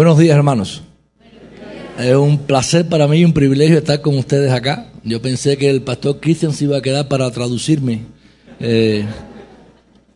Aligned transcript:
Buenos 0.00 0.16
días, 0.16 0.34
hermanos. 0.34 0.82
Es 1.98 2.16
un 2.16 2.38
placer 2.38 2.88
para 2.88 3.06
mí 3.06 3.18
y 3.18 3.24
un 3.26 3.34
privilegio 3.34 3.76
estar 3.76 4.00
con 4.00 4.16
ustedes 4.16 4.50
acá. 4.50 4.86
Yo 5.04 5.20
pensé 5.20 5.58
que 5.58 5.68
el 5.68 5.82
pastor 5.82 6.20
Christian 6.20 6.54
se 6.54 6.64
iba 6.64 6.78
a 6.78 6.80
quedar 6.80 7.06
para 7.06 7.30
traducirme 7.30 8.00
eh, 8.60 9.04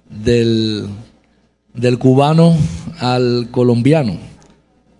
del, 0.09 0.87
del 1.75 1.99
cubano 1.99 2.57
al 2.99 3.49
colombiano. 3.51 4.17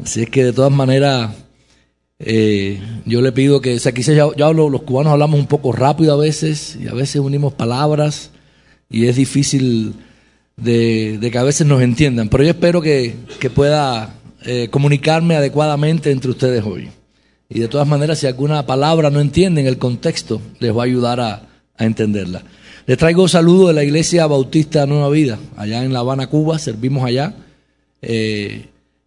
Así 0.05 0.21
es 0.25 0.29
que 0.29 0.45
de 0.45 0.53
todas 0.53 0.71
maneras 0.71 1.31
eh, 2.19 2.79
yo 3.07 3.23
le 3.23 3.33
pido 3.33 3.63
que, 3.63 3.77
o 3.77 3.81
sea, 3.81 3.93
quizás 3.93 4.15
ya 4.15 4.47
hablo- 4.47 4.69
los 4.69 4.83
cubanos 4.83 5.15
hablamos 5.15 5.41
un 5.41 5.47
poco 5.47 5.73
rápido 5.73 6.13
a 6.13 6.19
veces 6.19 6.77
y 6.79 6.89
a 6.89 6.93
veces 6.93 7.23
unimos 7.23 7.55
palabras 7.55 8.33
y 8.91 9.07
es 9.07 9.17
difícil 9.17 9.95
de, 10.59 11.17
de 11.19 11.31
que 11.31 11.39
a 11.39 11.43
veces 11.43 11.67
nos 11.67 11.81
entiendan, 11.81 12.29
pero 12.29 12.45
yo 12.45 12.51
espero 12.51 12.83
que, 12.83 13.15
que 13.41 13.49
pueda 13.49 14.17
eh, 14.45 14.69
comunicarme 14.71 15.37
adecuadamente 15.37 16.11
entre 16.11 16.31
ustedes 16.31 16.65
hoy. 16.65 16.91
Y 17.49 17.61
de 17.61 17.69
todas 17.69 17.87
maneras, 17.87 18.19
si 18.19 18.27
alguna 18.27 18.67
palabra 18.67 19.11
no 19.11 19.21
entienden 19.21 19.67
el 19.67 19.79
contexto, 19.79 20.41
les 20.59 20.77
va 20.77 20.83
a 20.83 20.87
ayudar 20.87 21.21
a, 21.21 21.43
entenderla. 21.79 22.43
Les 22.87 22.97
traigo 22.97 23.27
saludos 23.27 23.69
de 23.69 23.75
la 23.75 23.85
Iglesia 23.85 24.27
Bautista 24.27 24.87
Nueva 24.87 25.09
Vida, 25.11 25.39
allá 25.57 25.85
en 25.85 25.93
La 25.93 26.01
Habana, 26.01 26.29
Cuba, 26.29 26.59
servimos 26.59 27.05
allá. 27.05 27.35
Eh, 28.01 28.67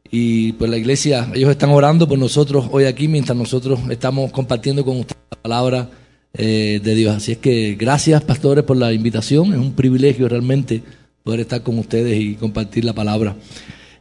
y 0.09 0.53
pues 0.53 0.71
la 0.71 0.77
iglesia, 0.77 1.29
ellos 1.33 1.51
están 1.51 1.69
orando 1.69 2.07
por 2.07 2.17
nosotros 2.17 2.65
hoy 2.71 2.85
aquí 2.85 3.07
mientras 3.07 3.37
nosotros 3.37 3.79
estamos 3.89 4.31
compartiendo 4.31 4.85
con 4.85 4.99
ustedes 4.99 5.21
la 5.31 5.41
palabra 5.41 5.89
eh, 6.33 6.79
de 6.83 6.95
Dios. 6.95 7.15
Así 7.15 7.33
es 7.33 7.37
que 7.37 7.75
gracias 7.75 8.23
pastores 8.23 8.63
por 8.63 8.77
la 8.77 8.93
invitación, 8.93 9.53
es 9.53 9.59
un 9.59 9.73
privilegio 9.73 10.29
realmente 10.29 10.81
poder 11.23 11.41
estar 11.41 11.61
con 11.61 11.77
ustedes 11.79 12.19
y 12.19 12.35
compartir 12.35 12.85
la 12.85 12.93
palabra. 12.93 13.35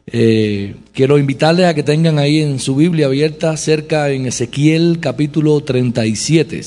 Eh, 0.09 0.75
quiero 0.93 1.17
invitarles 1.17 1.65
a 1.65 1.73
que 1.73 1.83
tengan 1.83 2.17
ahí 2.17 2.39
en 2.39 2.59
su 2.59 2.77
Biblia 2.77 3.07
abierta 3.07 3.57
cerca 3.57 4.09
en 4.09 4.25
Ezequiel 4.25 4.99
capítulo 5.01 5.59
37. 5.61 6.61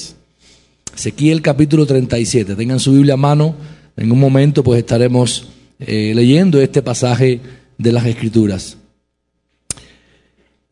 Ezequiel 0.95 1.41
capítulo 1.41 1.87
37. 1.87 2.55
Tengan 2.55 2.81
su 2.81 2.93
Biblia 2.93 3.15
a 3.15 3.17
mano. 3.17 3.55
En 3.97 4.13
un 4.13 4.21
momento 4.21 4.63
pues 4.63 4.81
estaremos 4.81 5.49
eh, 5.79 6.13
leyendo 6.15 6.61
este 6.61 6.83
pasaje 6.83 7.41
de 7.79 7.93
las 7.93 8.05
Escrituras. 8.05 8.77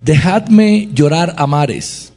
Dejadme 0.00 0.90
llorar 0.92 1.34
a 1.38 1.46
mares, 1.46 2.12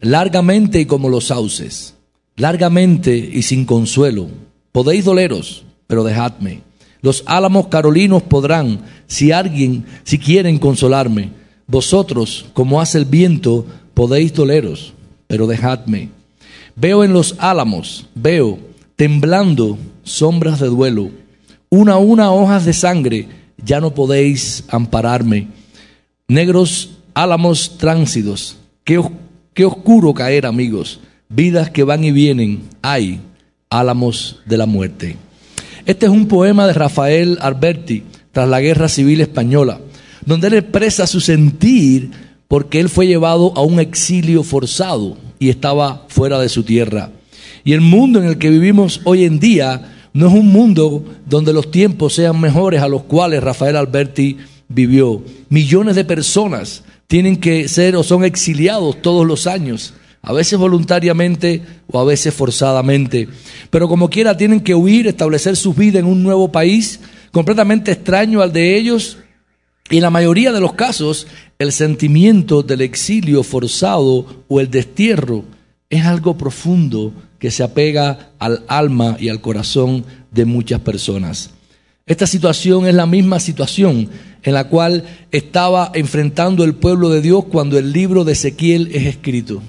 largamente 0.00 0.80
y 0.80 0.86
como 0.86 1.08
los 1.08 1.28
sauces, 1.28 1.94
largamente 2.36 3.16
y 3.16 3.42
sin 3.42 3.64
consuelo. 3.64 4.28
Podéis 4.70 5.06
doleros, 5.06 5.64
pero 5.86 6.04
dejadme. 6.04 6.60
Los 7.04 7.22
álamos 7.26 7.66
carolinos 7.66 8.22
podrán, 8.22 8.80
si 9.06 9.30
alguien, 9.30 9.84
si 10.04 10.18
quieren 10.18 10.58
consolarme. 10.58 11.28
Vosotros, 11.66 12.46
como 12.54 12.80
hace 12.80 12.96
el 12.96 13.04
viento, 13.04 13.66
podéis 13.92 14.32
doleros, 14.32 14.94
pero 15.26 15.46
dejadme. 15.46 16.08
Veo 16.76 17.04
en 17.04 17.12
los 17.12 17.34
álamos, 17.40 18.06
veo, 18.14 18.58
temblando, 18.96 19.76
sombras 20.02 20.60
de 20.60 20.68
duelo. 20.68 21.10
Una 21.68 21.92
a 21.92 21.98
una 21.98 22.32
hojas 22.32 22.64
de 22.64 22.72
sangre, 22.72 23.28
ya 23.62 23.80
no 23.82 23.92
podéis 23.92 24.64
ampararme. 24.68 25.48
Negros 26.26 26.92
álamos 27.12 27.76
tránsidos, 27.76 28.56
qué, 28.82 28.96
os- 28.96 29.10
qué 29.52 29.66
oscuro 29.66 30.14
caer, 30.14 30.46
amigos. 30.46 31.00
Vidas 31.28 31.68
que 31.68 31.84
van 31.84 32.02
y 32.02 32.12
vienen, 32.12 32.62
hay 32.80 33.20
álamos 33.68 34.40
de 34.46 34.56
la 34.56 34.64
muerte. 34.64 35.16
Este 35.86 36.06
es 36.06 36.12
un 36.12 36.28
poema 36.28 36.66
de 36.66 36.72
Rafael 36.72 37.36
Alberti 37.42 38.04
tras 38.32 38.48
la 38.48 38.62
Guerra 38.62 38.88
Civil 38.88 39.20
Española, 39.20 39.80
donde 40.24 40.46
él 40.46 40.54
expresa 40.54 41.06
su 41.06 41.20
sentir 41.20 42.10
porque 42.48 42.80
él 42.80 42.88
fue 42.88 43.06
llevado 43.06 43.52
a 43.54 43.60
un 43.60 43.78
exilio 43.78 44.42
forzado 44.44 45.18
y 45.38 45.50
estaba 45.50 46.06
fuera 46.08 46.38
de 46.38 46.48
su 46.48 46.62
tierra. 46.62 47.10
Y 47.64 47.74
el 47.74 47.82
mundo 47.82 48.18
en 48.18 48.26
el 48.26 48.38
que 48.38 48.48
vivimos 48.48 49.02
hoy 49.04 49.24
en 49.24 49.38
día 49.38 49.92
no 50.14 50.28
es 50.28 50.32
un 50.32 50.46
mundo 50.46 51.04
donde 51.26 51.52
los 51.52 51.70
tiempos 51.70 52.14
sean 52.14 52.40
mejores 52.40 52.80
a 52.80 52.88
los 52.88 53.02
cuales 53.02 53.42
Rafael 53.42 53.76
Alberti 53.76 54.38
vivió. 54.68 55.22
Millones 55.50 55.96
de 55.96 56.04
personas 56.04 56.82
tienen 57.06 57.36
que 57.36 57.68
ser 57.68 57.94
o 57.96 58.02
son 58.02 58.24
exiliados 58.24 59.02
todos 59.02 59.26
los 59.26 59.46
años, 59.46 59.92
a 60.24 60.32
veces 60.32 60.58
voluntariamente 60.58 61.62
o 61.90 62.00
a 62.00 62.04
veces 62.04 62.34
forzadamente. 62.34 63.28
Pero 63.70 63.88
como 63.88 64.10
quiera 64.10 64.36
tienen 64.36 64.60
que 64.60 64.74
huir, 64.74 65.06
establecer 65.06 65.56
su 65.56 65.74
vida 65.74 65.98
en 65.98 66.06
un 66.06 66.22
nuevo 66.22 66.50
país 66.50 67.00
completamente 67.30 67.92
extraño 67.92 68.40
al 68.40 68.52
de 68.52 68.76
ellos 68.76 69.18
y 69.90 69.96
en 69.96 70.02
la 70.02 70.10
mayoría 70.10 70.50
de 70.50 70.60
los 70.60 70.72
casos, 70.72 71.26
el 71.58 71.70
sentimiento 71.70 72.62
del 72.62 72.80
exilio 72.80 73.42
forzado 73.42 74.44
o 74.48 74.60
el 74.60 74.70
destierro 74.70 75.44
es 75.90 76.04
algo 76.06 76.38
profundo 76.38 77.12
que 77.38 77.50
se 77.50 77.62
apega 77.62 78.30
al 78.38 78.64
alma 78.66 79.16
y 79.20 79.28
al 79.28 79.42
corazón 79.42 80.04
de 80.30 80.46
muchas 80.46 80.80
personas. 80.80 81.50
Esta 82.06 82.26
situación 82.26 82.86
es 82.86 82.94
la 82.94 83.06
misma 83.06 83.40
situación 83.40 84.08
en 84.42 84.54
la 84.54 84.68
cual 84.68 85.04
estaba 85.30 85.90
enfrentando 85.94 86.64
el 86.64 86.74
pueblo 86.74 87.10
de 87.10 87.20
Dios 87.20 87.44
cuando 87.44 87.78
el 87.78 87.92
libro 87.92 88.24
de 88.24 88.32
Ezequiel 88.32 88.88
es 88.92 89.06
escrito. 89.06 89.62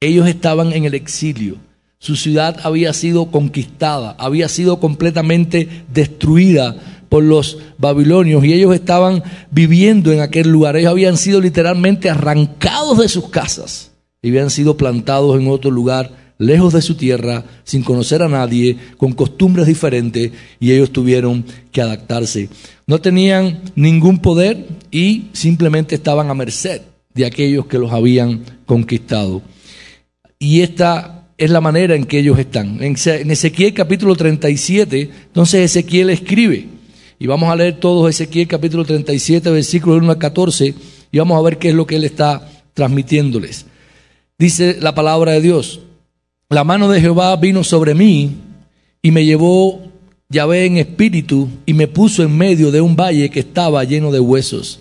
Ellos 0.00 0.28
estaban 0.28 0.72
en 0.72 0.84
el 0.84 0.94
exilio. 0.94 1.56
Su 1.98 2.14
ciudad 2.14 2.60
había 2.62 2.92
sido 2.92 3.32
conquistada, 3.32 4.14
había 4.20 4.48
sido 4.48 4.78
completamente 4.78 5.68
destruida 5.92 6.76
por 7.08 7.24
los 7.24 7.58
babilonios 7.78 8.44
y 8.44 8.52
ellos 8.52 8.72
estaban 8.72 9.24
viviendo 9.50 10.12
en 10.12 10.20
aquel 10.20 10.50
lugar. 10.50 10.76
Ellos 10.76 10.92
habían 10.92 11.16
sido 11.16 11.40
literalmente 11.40 12.10
arrancados 12.10 12.98
de 12.98 13.08
sus 13.08 13.28
casas 13.28 13.90
y 14.22 14.28
habían 14.28 14.50
sido 14.50 14.76
plantados 14.76 15.36
en 15.40 15.48
otro 15.48 15.72
lugar, 15.72 16.12
lejos 16.38 16.74
de 16.74 16.82
su 16.82 16.94
tierra, 16.94 17.44
sin 17.64 17.82
conocer 17.82 18.22
a 18.22 18.28
nadie, 18.28 18.78
con 18.98 19.10
costumbres 19.14 19.66
diferentes 19.66 20.30
y 20.60 20.70
ellos 20.70 20.92
tuvieron 20.92 21.44
que 21.72 21.82
adaptarse. 21.82 22.48
No 22.86 23.00
tenían 23.00 23.62
ningún 23.74 24.20
poder 24.20 24.64
y 24.92 25.26
simplemente 25.32 25.96
estaban 25.96 26.30
a 26.30 26.34
merced 26.34 26.82
de 27.14 27.26
aquellos 27.26 27.66
que 27.66 27.78
los 27.78 27.92
habían 27.92 28.44
conquistado. 28.64 29.42
Y 30.38 30.60
esta 30.60 31.26
es 31.36 31.50
la 31.50 31.60
manera 31.60 31.94
en 31.94 32.04
que 32.04 32.18
ellos 32.18 32.38
están. 32.38 32.82
En 32.82 32.94
Eze- 32.94 33.20
en 33.20 33.30
Ezequiel 33.30 33.74
capítulo 33.74 34.14
37, 34.16 35.10
entonces 35.26 35.60
Ezequiel 35.76 36.10
escribe. 36.10 36.66
Y 37.18 37.26
vamos 37.26 37.50
a 37.50 37.56
leer 37.56 37.80
todos 37.80 38.08
Ezequiel 38.08 38.46
capítulo 38.46 38.84
37, 38.84 39.50
versículos 39.50 40.00
1 40.02 40.12
al 40.12 40.18
14, 40.18 40.74
y 41.10 41.18
vamos 41.18 41.38
a 41.38 41.42
ver 41.42 41.58
qué 41.58 41.70
es 41.70 41.74
lo 41.74 41.86
que 41.86 41.96
él 41.96 42.04
está 42.04 42.48
transmitiéndoles. 42.74 43.66
Dice 44.38 44.76
la 44.80 44.94
palabra 44.94 45.32
de 45.32 45.40
Dios, 45.40 45.80
la 46.48 46.62
mano 46.62 46.88
de 46.88 47.00
Jehová 47.00 47.34
vino 47.36 47.64
sobre 47.64 47.94
mí 47.94 48.36
y 49.02 49.10
me 49.10 49.24
llevó 49.24 49.82
Yahvé 50.28 50.66
en 50.66 50.76
espíritu 50.76 51.48
y 51.66 51.72
me 51.74 51.88
puso 51.88 52.22
en 52.22 52.36
medio 52.36 52.70
de 52.70 52.80
un 52.80 52.94
valle 52.94 53.30
que 53.30 53.40
estaba 53.40 53.82
lleno 53.82 54.12
de 54.12 54.20
huesos. 54.20 54.78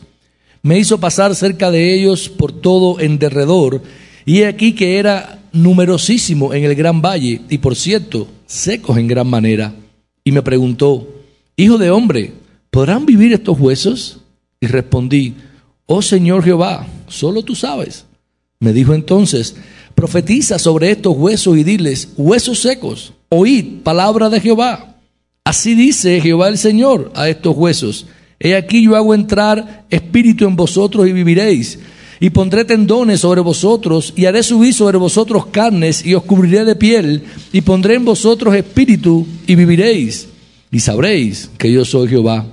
Me 0.61 0.77
hizo 0.77 0.99
pasar 0.99 1.33
cerca 1.35 1.71
de 1.71 1.95
ellos 1.95 2.29
por 2.29 2.51
todo 2.51 2.99
en 2.99 3.17
derredor, 3.17 3.81
y 4.25 4.43
aquí 4.43 4.73
que 4.73 4.99
era 4.99 5.36
numerosísimo 5.51 6.53
en 6.53 6.63
el 6.63 6.75
gran 6.75 7.01
valle, 7.01 7.41
y 7.49 7.57
por 7.57 7.75
cierto, 7.75 8.27
secos 8.45 8.97
en 8.97 9.07
gran 9.07 9.27
manera. 9.27 9.73
Y 10.23 10.31
me 10.31 10.41
preguntó, 10.41 11.07
Hijo 11.55 11.77
de 11.77 11.89
hombre, 11.89 12.33
¿podrán 12.69 13.05
vivir 13.05 13.33
estos 13.33 13.59
huesos? 13.59 14.19
Y 14.59 14.67
respondí, 14.67 15.35
Oh 15.85 16.01
Señor 16.01 16.43
Jehová, 16.43 16.85
solo 17.07 17.41
tú 17.43 17.55
sabes. 17.55 18.05
Me 18.59 18.73
dijo 18.73 18.93
entonces, 18.93 19.55
profetiza 19.95 20.59
sobre 20.59 20.91
estos 20.91 21.15
huesos 21.15 21.57
y 21.57 21.63
diles, 21.63 22.09
huesos 22.17 22.59
secos, 22.59 23.13
oíd 23.29 23.81
palabra 23.83 24.29
de 24.29 24.39
Jehová. 24.39 24.95
Así 25.43 25.75
dice 25.75 26.19
Jehová 26.19 26.49
el 26.49 26.57
Señor 26.57 27.11
a 27.15 27.29
estos 27.29 27.55
huesos. 27.55 28.05
He 28.39 28.55
aquí 28.55 28.83
yo 28.83 28.95
hago 28.95 29.15
entrar 29.15 29.85
espíritu 29.89 30.45
en 30.45 30.55
vosotros 30.55 31.07
y 31.07 31.13
viviréis. 31.13 31.79
Y 32.19 32.31
pondré 32.31 32.65
tendones 32.65 33.19
sobre 33.19 33.41
vosotros 33.41 34.13
y 34.15 34.25
haré 34.25 34.41
subir 34.43 34.73
sobre 34.73 34.97
vosotros 34.97 35.47
carnes 35.47 36.05
y 36.05 36.15
os 36.15 36.23
cubriré 36.23 36.65
de 36.65 36.75
piel 36.75 37.23
y 37.51 37.61
pondré 37.61 37.95
en 37.95 38.05
vosotros 38.05 38.55
espíritu 38.55 39.25
y 39.45 39.55
viviréis. 39.55 40.27
Y 40.71 40.79
sabréis 40.79 41.49
que 41.57 41.71
yo 41.71 41.85
soy 41.85 42.07
Jehová. 42.07 42.45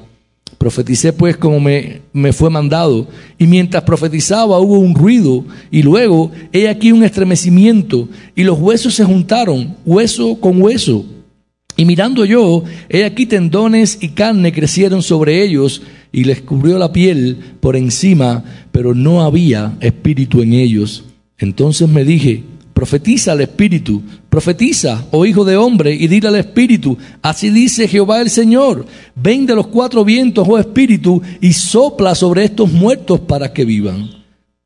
Profeticé 0.58 1.12
pues 1.12 1.37
como 1.37 1.61
me, 1.61 2.02
me 2.12 2.32
fue 2.32 2.49
mandado, 2.49 3.06
y 3.38 3.46
mientras 3.46 3.82
profetizaba 3.82 4.61
hubo 4.61 4.78
un 4.78 4.94
ruido, 4.94 5.44
y 5.70 5.82
luego 5.82 6.31
he 6.52 6.69
aquí 6.69 6.93
un 6.93 7.02
estremecimiento, 7.02 8.08
y 8.34 8.44
los 8.44 8.58
huesos 8.58 8.94
se 8.94 9.05
juntaron, 9.05 9.76
hueso 9.84 10.40
con 10.40 10.62
hueso. 10.62 11.05
Y 11.76 11.85
mirando 11.85 12.25
yo, 12.25 12.62
he 12.88 13.05
aquí 13.05 13.26
tendones 13.26 13.99
y 14.00 14.11
carne 14.11 14.53
crecieron 14.53 15.03
sobre 15.03 15.43
ellos, 15.43 15.82
y 16.12 16.25
les 16.25 16.43
cubrió 16.43 16.79
la 16.79 16.93
piel 16.93 17.38
por 17.59 17.75
encima, 17.75 18.44
pero 18.71 18.94
no 18.94 19.23
había 19.23 19.76
espíritu 19.81 20.43
en 20.43 20.53
ellos. 20.53 21.05
Entonces 21.38 21.88
me 21.88 22.05
dije, 22.05 22.44
profetiza 22.73 23.32
al 23.32 23.41
espíritu, 23.41 24.03
profetiza, 24.29 25.06
oh 25.11 25.26
hijo 25.26 25.44
de 25.44 25.56
hombre, 25.56 25.93
y 25.93 26.06
dile 26.06 26.29
al 26.29 26.37
espíritu, 26.37 26.97
así 27.21 27.50
dice 27.50 27.88
Jehová 27.88 28.21
el 28.21 28.31
Señor, 28.31 28.87
ven 29.17 29.44
de 29.44 29.56
los 29.56 29.67
cuatro 29.67 30.05
vientos, 30.05 30.47
oh 30.49 30.59
espíritu, 30.59 31.21
y 31.41 31.53
sopla 31.53 32.15
sobre 32.15 32.44
estos 32.44 32.71
muertos 32.71 33.19
para 33.19 33.53
que 33.53 33.65
vivan. 33.65 34.11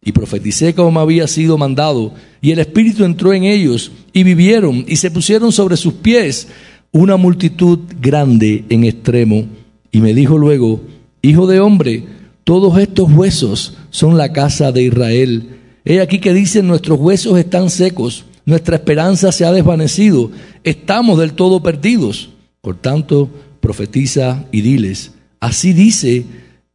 Y 0.05 0.13
profeticé 0.13 0.75
como 0.75 0.93
me 0.93 1.01
había 1.01 1.27
sido 1.27 1.57
mandado, 1.57 2.13
y 2.43 2.51
el 2.51 2.59
espíritu 2.59 3.05
entró 3.05 3.33
en 3.33 3.45
ellos, 3.45 3.93
y 4.13 4.23
vivieron, 4.23 4.85
y 4.87 4.97
se 4.97 5.11
pusieron 5.11 5.51
sobre 5.51 5.79
sus 5.79 5.95
pies 5.95 6.49
una 6.93 7.17
multitud 7.17 7.81
grande 8.01 8.65
en 8.69 8.85
extremo. 8.85 9.47
Y 9.91 10.01
me 10.01 10.15
dijo 10.15 10.39
luego, 10.39 10.81
hijo 11.23 11.47
de 11.47 11.61
hombre, 11.61 12.05
todos 12.45 12.79
estos 12.79 13.13
huesos 13.13 13.77
son 13.91 14.17
la 14.17 14.33
casa 14.33 14.73
de 14.73 14.83
Israel. 14.83 15.59
He 15.85 16.01
aquí 16.01 16.19
que 16.19 16.35
dicen, 16.35 16.67
nuestros 16.67 16.99
huesos 16.99 17.39
están 17.39 17.71
secos, 17.71 18.25
nuestra 18.45 18.77
esperanza 18.77 19.33
se 19.33 19.45
ha 19.45 19.53
desvanecido, 19.53 20.31
estamos 20.65 21.19
del 21.19 21.35
todo 21.35 21.63
perdidos. 21.63 22.31
Por 22.61 22.77
tanto, 22.77 23.31
profetiza 23.61 24.45
y 24.53 24.61
diles, 24.63 25.13
así 25.41 25.73
dice 25.73 26.25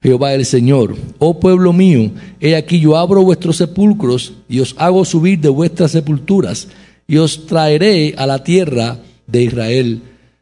Jehová 0.01 0.33
el 0.33 0.45
Señor, 0.45 0.95
oh 1.19 1.39
pueblo 1.39 1.71
mío, 1.71 2.11
he 2.39 2.55
aquí 2.55 2.79
yo 2.79 2.97
abro 2.97 3.23
vuestros 3.23 3.57
sepulcros 3.57 4.33
y 4.49 4.59
os 4.59 4.75
hago 4.77 5.05
subir 5.05 5.39
de 5.39 5.49
vuestras 5.49 5.91
sepulturas 5.91 6.67
y 7.07 7.17
os 7.17 7.45
traeré 7.45 8.13
a 8.17 8.25
la 8.25 8.43
tierra 8.43 8.99
de 9.27 9.43
Israel. 9.43 10.01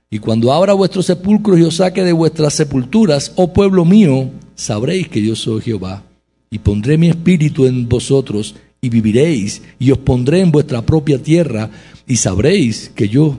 Y 0.09 0.19
cuando 0.19 0.51
abra 0.51 0.73
vuestros 0.73 1.05
sepulcros 1.05 1.59
y 1.59 1.63
os 1.63 1.75
saque 1.77 2.03
de 2.03 2.13
vuestras 2.13 2.53
sepulturas, 2.53 3.31
oh 3.35 3.53
pueblo 3.53 3.85
mío, 3.85 4.29
sabréis 4.55 5.07
que 5.07 5.21
yo 5.21 5.35
soy 5.35 5.61
Jehová 5.61 6.03
y 6.49 6.59
pondré 6.59 6.97
mi 6.97 7.07
espíritu 7.07 7.65
en 7.65 7.87
vosotros 7.87 8.55
y 8.81 8.89
viviréis, 8.89 9.61
y 9.79 9.91
os 9.91 9.99
pondré 9.99 10.41
en 10.41 10.51
vuestra 10.51 10.81
propia 10.81 11.21
tierra, 11.21 11.69
y 12.07 12.17
sabréis 12.17 12.91
que 12.93 13.07
yo, 13.07 13.37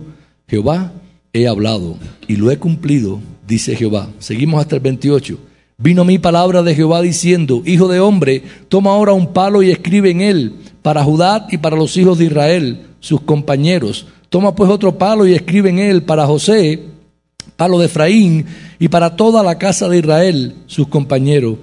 Jehová, 0.49 0.93
he 1.33 1.49
hablado 1.49 1.97
y 2.29 2.37
lo 2.37 2.51
he 2.51 2.59
cumplido, 2.59 3.21
dice 3.47 3.75
Jehová. 3.77 4.09
Seguimos 4.19 4.61
hasta 4.61 4.77
el 4.77 4.83
28. 4.83 5.39
Vino 5.79 6.05
mi 6.05 6.19
palabra 6.19 6.63
de 6.63 6.75
Jehová 6.75 7.03
diciendo, 7.03 7.63
Hijo 7.67 7.89
de 7.89 8.01
hombre, 8.01 8.43
toma 8.69 8.93
ahora 8.93 9.13
un 9.13 9.33
palo 9.33 9.63
y 9.63 9.71
escribe 9.71 10.11
en 10.11 10.21
él, 10.21 10.55
para 10.81 11.05
Judá 11.05 11.47
y 11.51 11.59
para 11.59 11.77
los 11.77 11.97
hijos 11.97 12.19
de 12.19 12.27
Israel, 12.27 12.87
sus 13.01 13.21
compañeros. 13.21 14.07
Toma 14.33 14.53
pues 14.55 14.69
otro 14.69 14.99
palo 14.99 15.27
y 15.27 15.35
escribe 15.35 15.71
en 15.71 15.79
él, 15.79 16.03
para 16.03 16.27
José, 16.27 16.83
palo 17.55 17.79
de 17.79 17.87
Efraín, 17.87 18.47
y 18.81 18.89
para 18.89 19.15
toda 19.15 19.45
la 19.45 19.59
casa 19.59 19.89
de 19.89 19.99
Israel, 19.99 20.55
sus 20.67 20.89
compañeros 20.89 21.59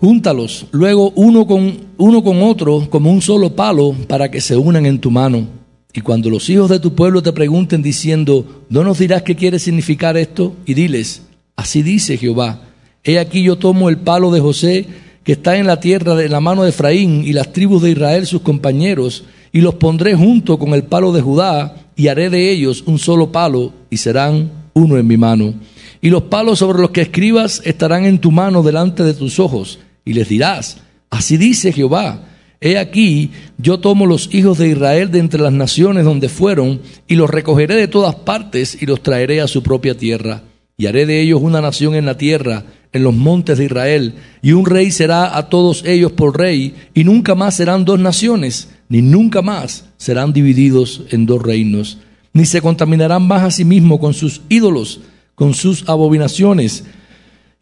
Júntalos 0.00 0.64
luego 0.70 1.12
uno 1.14 1.46
con, 1.46 1.74
uno 1.98 2.24
con 2.24 2.42
otro 2.42 2.88
como 2.88 3.10
un 3.10 3.20
solo 3.20 3.54
palo 3.54 3.94
para 4.08 4.30
que 4.30 4.40
se 4.40 4.56
unan 4.56 4.86
en 4.86 4.98
tu 4.98 5.10
mano. 5.10 5.46
Y 5.92 6.00
cuando 6.00 6.30
los 6.30 6.48
hijos 6.48 6.70
de 6.70 6.80
tu 6.80 6.94
pueblo 6.94 7.22
te 7.22 7.34
pregunten 7.34 7.82
diciendo, 7.82 8.64
¿no 8.70 8.82
nos 8.82 8.98
dirás 8.98 9.22
qué 9.22 9.36
quiere 9.36 9.58
significar 9.58 10.16
esto? 10.16 10.56
Y 10.64 10.72
diles, 10.72 11.22
así 11.54 11.82
dice 11.82 12.16
Jehová, 12.16 12.62
he 13.04 13.18
aquí 13.18 13.42
yo 13.42 13.58
tomo 13.58 13.90
el 13.90 13.98
palo 13.98 14.30
de 14.30 14.40
José 14.40 14.86
que 15.22 15.32
está 15.32 15.58
en 15.58 15.66
la 15.66 15.80
tierra 15.80 16.14
de 16.14 16.30
la 16.30 16.40
mano 16.40 16.62
de 16.62 16.70
Efraín 16.70 17.22
y 17.26 17.34
las 17.34 17.52
tribus 17.52 17.82
de 17.82 17.90
Israel 17.90 18.26
sus 18.26 18.40
compañeros, 18.40 19.24
y 19.52 19.60
los 19.60 19.74
pondré 19.74 20.14
junto 20.14 20.58
con 20.58 20.74
el 20.74 20.84
palo 20.84 21.12
de 21.12 21.22
Judá, 21.22 21.76
y 21.96 22.08
haré 22.08 22.30
de 22.30 22.50
ellos 22.50 22.84
un 22.86 22.98
solo 22.98 23.32
palo, 23.32 23.72
y 23.90 23.96
serán 23.96 24.50
uno 24.72 24.96
en 24.96 25.06
mi 25.06 25.16
mano. 25.16 25.54
Y 26.00 26.10
los 26.10 26.22
palos 26.24 26.60
sobre 26.60 26.80
los 26.80 26.90
que 26.90 27.02
escribas 27.02 27.60
estarán 27.64 28.04
en 28.04 28.18
tu 28.18 28.30
mano 28.30 28.62
delante 28.62 29.02
de 29.02 29.14
tus 29.14 29.38
ojos 29.38 29.78
y 30.04 30.12
les 30.14 30.28
dirás, 30.28 30.78
así 31.10 31.36
dice 31.36 31.72
Jehová, 31.72 32.24
he 32.60 32.78
aquí, 32.78 33.30
yo 33.58 33.80
tomo 33.80 34.06
los 34.06 34.32
hijos 34.34 34.58
de 34.58 34.68
Israel 34.68 35.10
de 35.10 35.18
entre 35.18 35.40
las 35.40 35.52
naciones 35.52 36.04
donde 36.04 36.28
fueron, 36.28 36.80
y 37.06 37.14
los 37.16 37.30
recogeré 37.30 37.74
de 37.76 37.88
todas 37.88 38.14
partes 38.14 38.80
y 38.80 38.86
los 38.86 39.02
traeré 39.02 39.40
a 39.40 39.48
su 39.48 39.62
propia 39.62 39.96
tierra, 39.96 40.42
y 40.76 40.86
haré 40.86 41.06
de 41.06 41.20
ellos 41.20 41.40
una 41.42 41.60
nación 41.60 41.94
en 41.94 42.06
la 42.06 42.16
tierra, 42.16 42.64
en 42.92 43.04
los 43.04 43.14
montes 43.14 43.58
de 43.58 43.66
Israel, 43.66 44.14
y 44.42 44.52
un 44.52 44.66
rey 44.66 44.90
será 44.90 45.36
a 45.36 45.48
todos 45.48 45.84
ellos 45.84 46.12
por 46.12 46.36
rey, 46.38 46.74
y 46.94 47.04
nunca 47.04 47.34
más 47.34 47.56
serán 47.56 47.84
dos 47.84 48.00
naciones, 48.00 48.68
ni 48.90 49.00
nunca 49.00 49.40
más 49.40 49.86
serán 49.96 50.34
divididos 50.34 51.04
en 51.08 51.24
dos 51.24 51.42
reinos, 51.42 51.96
ni 52.34 52.44
se 52.44 52.60
contaminarán 52.60 53.26
más 53.26 53.42
a 53.42 53.50
sí 53.50 53.64
mismos 53.64 54.00
con 54.00 54.12
sus 54.12 54.42
ídolos, 54.50 55.00
con 55.34 55.54
sus 55.54 55.88
abominaciones 55.88 56.84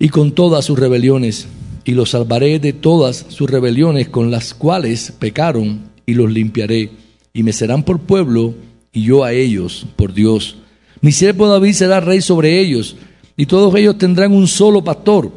y 0.00 0.08
con 0.08 0.32
todas 0.32 0.64
sus 0.64 0.76
rebeliones 0.76 1.46
y 1.88 1.92
los 1.92 2.10
salvaré 2.10 2.58
de 2.58 2.74
todas 2.74 3.24
sus 3.30 3.50
rebeliones 3.50 4.10
con 4.10 4.30
las 4.30 4.52
cuales 4.52 5.10
pecaron, 5.18 5.88
y 6.04 6.12
los 6.12 6.30
limpiaré, 6.30 6.90
y 7.32 7.42
me 7.42 7.54
serán 7.54 7.82
por 7.82 8.00
pueblo, 8.00 8.52
y 8.92 9.04
yo 9.04 9.24
a 9.24 9.32
ellos 9.32 9.86
por 9.96 10.12
Dios. 10.12 10.56
Mi 11.00 11.12
siervo 11.12 11.48
David 11.48 11.72
será 11.72 12.00
rey 12.00 12.20
sobre 12.20 12.60
ellos, 12.60 12.96
y 13.38 13.46
todos 13.46 13.74
ellos 13.74 13.96
tendrán 13.96 14.32
un 14.32 14.48
solo 14.48 14.84
pastor, 14.84 15.32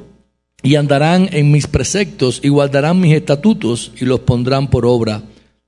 y 0.62 0.76
andarán 0.76 1.30
en 1.32 1.52
mis 1.52 1.68
preceptos, 1.68 2.42
y 2.44 2.50
guardarán 2.50 3.00
mis 3.00 3.16
estatutos, 3.16 3.94
y 4.02 4.04
los 4.04 4.20
pondrán 4.20 4.70
por 4.70 4.86
obra. 4.86 5.24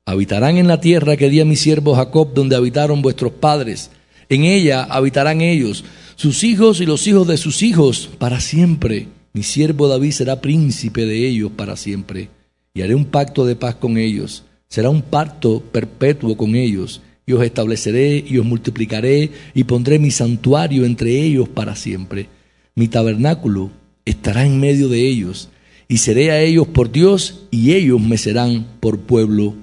Habitarán 0.06 0.58
en 0.58 0.68
la 0.68 0.82
tierra 0.82 1.18
que 1.18 1.30
di 1.30 1.40
a 1.40 1.46
mi 1.46 1.56
siervo 1.56 1.96
Jacob, 1.96 2.34
donde 2.34 2.56
habitaron 2.56 3.02
vuestros 3.02 3.32
padres. 3.34 3.92
En 4.30 4.44
ella 4.44 4.84
habitarán 4.84 5.42
ellos, 5.42 5.84
sus 6.16 6.44
hijos 6.44 6.82
y 6.82 6.86
los 6.86 7.08
hijos 7.08 7.28
de 7.28 7.38
sus 7.38 7.64
hijos, 7.64 8.10
para 8.18 8.40
siempre 8.40 9.08
mi 9.36 9.42
siervo 9.42 9.88
David 9.88 10.12
será 10.12 10.42
príncipe 10.42 11.08
de 11.08 11.28
ellos 11.28 11.52
para 11.56 11.76
siempre, 11.76 12.30
y 12.76 12.84
haré 12.84 12.94
un 12.94 13.06
pacto 13.06 13.48
de 13.48 13.56
paz 13.56 13.74
con 13.74 13.98
ellos. 13.98 14.44
Será 14.68 14.92
un 14.92 15.02
pacto 15.02 15.60
perpetuo 15.60 16.38
con 16.38 16.56
ellos, 16.56 17.02
y 17.26 17.34
os 17.34 17.44
estableceré 17.44 18.24
y 18.28 18.38
os 18.38 18.46
multiplicaré, 18.46 19.32
y 19.56 19.64
pondré 19.64 19.98
mi 19.98 20.12
santuario 20.12 20.86
entre 20.86 21.20
ellos 21.20 21.50
para 21.50 21.76
siempre. 21.76 22.28
Mi 22.76 22.88
tabernáculo 22.88 23.72
estará 24.06 24.46
en 24.46 24.60
medio 24.60 24.88
de 24.88 25.00
ellos, 25.00 25.50
y 25.88 25.98
seré 25.98 26.30
a 26.30 26.40
ellos 26.40 26.68
por 26.68 26.92
Dios, 26.92 27.48
y 27.50 27.74
ellos 27.74 28.00
me 28.00 28.20
serán 28.20 28.68
por 28.80 29.00
pueblo. 29.00 29.56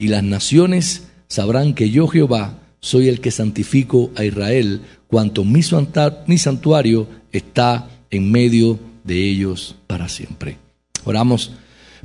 Y 0.00 0.08
las 0.08 0.24
naciones 0.24 1.08
sabrán 1.28 1.74
que 1.74 1.90
yo 1.90 2.08
Jehová 2.08 2.58
soy 2.80 3.08
el 3.08 3.20
que 3.20 3.30
santifico 3.30 4.10
a 4.16 4.24
Israel, 4.24 4.80
cuanto 5.06 5.44
mi 5.44 5.62
santuario 5.62 7.06
está 7.30 7.86
en 8.10 8.32
medio 8.32 8.78
de 9.04 9.28
ellos 9.28 9.76
para 9.86 10.08
siempre. 10.08 10.56
Oramos. 11.04 11.52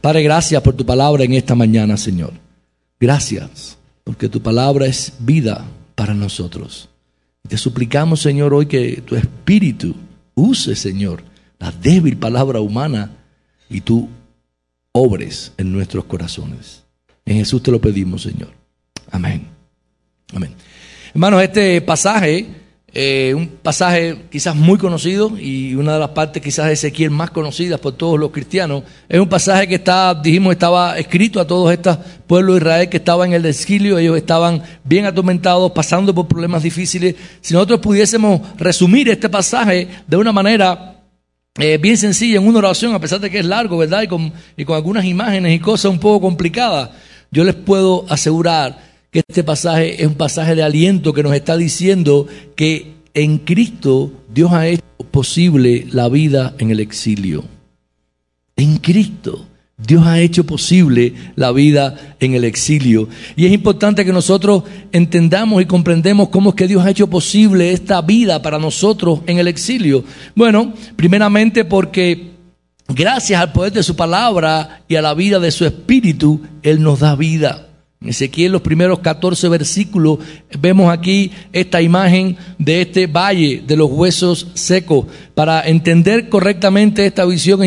Padre, 0.02 0.24
gracias 0.24 0.62
por 0.62 0.76
tu 0.76 0.86
palabra 0.86 1.24
en 1.24 1.34
esta 1.34 1.56
mañana, 1.56 1.96
Señor. 1.96 2.34
Gracias, 3.00 3.78
porque 4.04 4.28
tu 4.28 4.42
palabra 4.42 4.88
es 4.88 5.14
vida 5.20 5.66
para 5.96 6.14
nosotros. 6.14 6.90
Te 7.48 7.58
suplicamos, 7.58 8.20
Señor, 8.20 8.54
hoy 8.54 8.66
que 8.66 9.02
tu 9.06 9.16
espíritu 9.16 9.96
use, 10.36 10.76
Señor, 10.76 11.24
la 11.60 11.72
débil 11.72 12.18
palabra 12.18 12.60
humana 12.60 13.12
y 13.70 13.80
tú 13.80 14.10
obres 14.92 15.54
en 15.58 15.72
nuestros 15.72 16.04
corazones. 16.04 16.85
En 17.26 17.38
Jesús 17.38 17.62
te 17.64 17.72
lo 17.72 17.82
pedimos, 17.82 18.22
Señor. 18.22 18.50
Amén. 19.12 19.48
Amén. 20.34 20.54
Hermanos, 21.14 21.42
este 21.42 21.82
pasaje 21.82 22.48
eh, 22.98 23.34
un 23.36 23.48
pasaje 23.48 24.16
quizás 24.32 24.56
muy 24.56 24.78
conocido 24.78 25.38
y 25.38 25.76
una 25.76 25.96
de 25.96 26.00
las 26.00 26.12
partes 26.12 26.42
quizás 26.42 26.68
de 26.68 26.74
Ezequiel 26.74 27.12
más 27.12 27.30
conocidas 27.30 27.78
por 27.82 27.92
todos 27.92 28.18
los 28.18 28.32
cristianos. 28.32 28.84
Es 29.10 29.20
un 29.20 29.28
pasaje 29.28 29.68
que 29.68 29.76
está, 29.76 30.16
dijimos, 30.16 30.54
estaba 30.54 30.98
escrito 30.98 31.42
a 31.42 31.46
todos 31.46 31.74
estos 31.74 31.98
pueblos 32.26 32.56
de 32.56 32.62
Israel 32.62 32.90
que 32.90 32.96
estaban 32.96 33.34
en 33.34 33.42
el 33.42 33.46
exilio, 33.48 33.98
ellos 33.98 34.16
estaban 34.16 34.64
bien 34.86 35.06
atormentados, 35.06 35.74
pasando 35.74 36.16
por 36.16 36.30
problemas 36.30 36.64
difíciles. 36.64 37.16
Si 37.42 37.54
nosotros 37.54 37.82
pudiésemos 37.82 38.40
resumir 38.58 39.10
este 39.10 39.28
pasaje 39.28 39.90
de 40.08 40.16
una 40.16 40.32
manera 40.32 41.02
eh, 41.60 41.78
bien 41.78 41.98
sencilla 41.98 42.40
en 42.40 42.48
una 42.48 42.60
oración, 42.60 42.96
a 42.96 43.00
pesar 43.00 43.20
de 43.20 43.30
que 43.30 43.40
es 43.40 43.46
largo, 43.46 43.78
¿verdad? 43.78 44.04
Y 44.04 44.08
con, 44.08 44.32
y 44.56 44.64
con 44.64 44.78
algunas 44.78 45.04
imágenes 45.04 45.54
y 45.54 45.60
cosas 45.60 45.92
un 45.92 46.00
poco 46.00 46.22
complicadas, 46.22 46.92
yo 47.32 47.44
les 47.44 47.56
puedo 47.56 48.06
asegurar 48.10 48.84
que 49.12 49.20
este 49.28 49.44
pasaje 49.44 50.02
es 50.02 50.08
un 50.08 50.16
pasaje 50.16 50.56
de 50.56 50.64
aliento 50.64 51.14
que 51.14 51.24
nos 51.24 51.34
está 51.34 51.58
diciendo 51.58 52.28
que 52.56 52.96
en 53.14 53.38
Cristo 53.38 54.12
Dios 54.34 54.52
ha 54.52 54.68
hecho 54.68 54.84
posible 55.12 55.88
la 55.92 56.10
vida 56.10 56.54
en 56.60 56.72
el 56.72 56.80
exilio. 56.80 57.46
En 58.58 58.78
Cristo. 58.78 59.48
Dios 59.78 60.06
ha 60.06 60.22
hecho 60.22 60.46
posible 60.46 61.14
la 61.36 61.52
vida 61.52 62.16
en 62.22 62.34
el 62.34 62.46
exilio. 62.46 63.10
Y 63.36 63.46
es 63.46 63.52
importante 63.52 64.06
que 64.06 64.14
nosotros 64.14 64.64
entendamos 64.94 65.62
y 65.62 65.66
comprendamos 65.66 66.30
cómo 66.30 66.52
es 66.52 66.56
que 66.56 66.68
Dios 66.68 66.86
ha 66.86 66.92
hecho 66.92 67.10
posible 67.10 67.74
esta 67.74 68.02
vida 68.02 68.42
para 68.42 68.58
nosotros 68.58 69.20
en 69.28 69.38
el 69.38 69.50
exilio. 69.50 70.06
Bueno, 70.34 70.74
primeramente 70.96 71.66
porque 71.66 72.35
gracias 72.88 73.42
al 73.42 73.52
poder 73.52 73.74
de 73.74 73.84
su 73.84 73.96
palabra 73.96 74.84
y 74.88 74.96
a 74.96 75.02
la 75.02 75.14
vida 75.14 75.40
de 75.40 75.52
su 75.52 75.66
espíritu, 75.66 76.42
Él 76.64 76.82
nos 76.82 77.00
da 77.00 77.16
vida. 77.16 77.68
En 78.02 78.10
Ezequiel, 78.10 78.52
los 78.52 78.62
primeros 78.62 79.00
14 79.00 79.50
versículos, 79.50 80.20
vemos 80.60 80.92
aquí 80.92 81.32
esta 81.54 81.82
imagen 81.82 82.38
de 82.60 82.82
este 82.82 83.08
valle 83.08 83.64
de 83.66 83.76
los 83.78 83.90
huesos 83.90 84.48
secos. 84.54 85.08
Para 85.34 85.68
entender 85.68 86.30
correctamente 86.30 87.06
esta 87.06 87.26
visión 87.26 87.64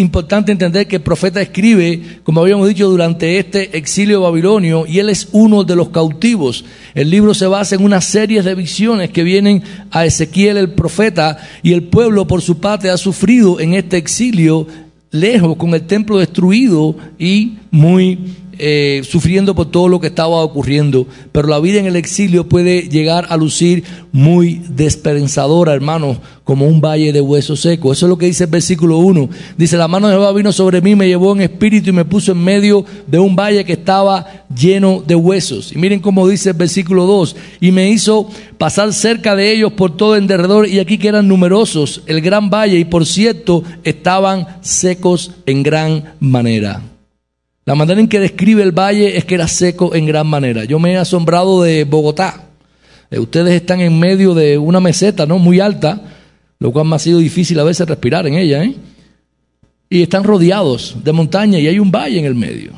importante 0.00 0.50
entender 0.52 0.88
que 0.88 0.96
el 0.96 1.02
profeta 1.02 1.40
escribe, 1.40 2.20
como 2.24 2.40
habíamos 2.40 2.68
dicho, 2.68 2.88
durante 2.88 3.38
este 3.38 3.76
exilio 3.76 4.22
babilonio 4.22 4.86
y 4.86 4.98
él 4.98 5.08
es 5.08 5.28
uno 5.32 5.62
de 5.62 5.76
los 5.76 5.90
cautivos. 5.90 6.64
El 6.94 7.10
libro 7.10 7.34
se 7.34 7.46
basa 7.46 7.74
en 7.76 7.84
una 7.84 8.00
serie 8.00 8.42
de 8.42 8.54
visiones 8.54 9.10
que 9.10 9.22
vienen 9.22 9.62
a 9.90 10.04
Ezequiel 10.04 10.56
el 10.56 10.70
profeta 10.70 11.38
y 11.62 11.72
el 11.72 11.84
pueblo 11.84 12.26
por 12.26 12.42
su 12.42 12.58
parte 12.58 12.90
ha 12.90 12.96
sufrido 12.96 13.60
en 13.60 13.74
este 13.74 13.96
exilio 13.96 14.66
lejos, 15.10 15.56
con 15.56 15.74
el 15.74 15.82
templo 15.82 16.18
destruido 16.18 16.96
y 17.18 17.58
muy 17.70 18.18
eh, 18.62 19.00
sufriendo 19.04 19.54
por 19.54 19.70
todo 19.70 19.88
lo 19.88 20.00
que 20.00 20.08
estaba 20.08 20.42
ocurriendo. 20.42 21.06
Pero 21.32 21.48
la 21.48 21.58
vida 21.58 21.80
en 21.80 21.86
el 21.86 21.96
exilio 21.96 22.46
puede 22.46 22.82
llegar 22.82 23.26
a 23.30 23.38
lucir 23.38 23.84
muy 24.12 24.60
desesperanzadora, 24.68 25.72
hermanos, 25.72 26.18
como 26.44 26.66
un 26.66 26.80
valle 26.80 27.12
de 27.12 27.20
huesos 27.22 27.60
secos. 27.60 27.96
Eso 27.96 28.06
es 28.06 28.10
lo 28.10 28.18
que 28.18 28.26
dice 28.26 28.44
el 28.44 28.50
versículo 28.50 28.98
1. 28.98 29.30
Dice, 29.56 29.76
la 29.76 29.88
mano 29.88 30.08
de 30.08 30.14
Jehová 30.14 30.32
vino 30.32 30.52
sobre 30.52 30.82
mí, 30.82 30.94
me 30.94 31.08
llevó 31.08 31.32
en 31.32 31.40
espíritu 31.40 31.88
y 31.88 31.92
me 31.92 32.04
puso 32.04 32.32
en 32.32 32.44
medio 32.44 32.84
de 33.06 33.18
un 33.18 33.34
valle 33.34 33.64
que 33.64 33.72
estaba 33.72 34.26
lleno 34.54 35.02
de 35.06 35.14
huesos. 35.14 35.72
Y 35.72 35.78
miren 35.78 36.00
cómo 36.00 36.28
dice 36.28 36.50
el 36.50 36.56
versículo 36.56 37.06
2. 37.06 37.36
Y 37.60 37.72
me 37.72 37.88
hizo 37.88 38.28
pasar 38.58 38.92
cerca 38.92 39.34
de 39.34 39.52
ellos 39.52 39.72
por 39.72 39.96
todo 39.96 40.16
el 40.16 40.26
derredor 40.26 40.68
y 40.68 40.80
aquí 40.80 40.98
que 40.98 41.08
eran 41.08 41.28
numerosos, 41.28 42.02
el 42.06 42.20
gran 42.20 42.50
valle, 42.50 42.78
y 42.78 42.84
por 42.84 43.06
cierto, 43.06 43.64
estaban 43.84 44.46
secos 44.60 45.32
en 45.46 45.62
gran 45.62 46.14
manera. 46.20 46.82
La 47.64 47.74
manera 47.74 48.00
en 48.00 48.08
que 48.08 48.20
describe 48.20 48.62
el 48.62 48.72
valle 48.72 49.16
es 49.16 49.24
que 49.24 49.34
era 49.34 49.46
seco 49.46 49.94
en 49.94 50.06
gran 50.06 50.26
manera. 50.26 50.64
Yo 50.64 50.78
me 50.78 50.92
he 50.92 50.96
asombrado 50.96 51.62
de 51.62 51.84
Bogotá. 51.84 52.44
Eh, 53.10 53.18
ustedes 53.18 53.54
están 53.54 53.80
en 53.80 53.98
medio 53.98 54.34
de 54.34 54.58
una 54.58 54.80
meseta, 54.80 55.26
¿no? 55.26 55.38
Muy 55.38 55.60
alta, 55.60 56.00
lo 56.58 56.72
cual 56.72 56.86
me 56.86 56.96
ha 56.96 56.98
sido 56.98 57.18
difícil 57.18 57.58
a 57.60 57.64
veces 57.64 57.88
respirar 57.88 58.26
en 58.26 58.34
ella, 58.34 58.64
¿eh? 58.64 58.74
Y 59.88 60.02
están 60.02 60.24
rodeados 60.24 60.96
de 61.02 61.12
montaña 61.12 61.58
y 61.58 61.66
hay 61.66 61.78
un 61.78 61.90
valle 61.90 62.18
en 62.18 62.24
el 62.24 62.34
medio. 62.34 62.72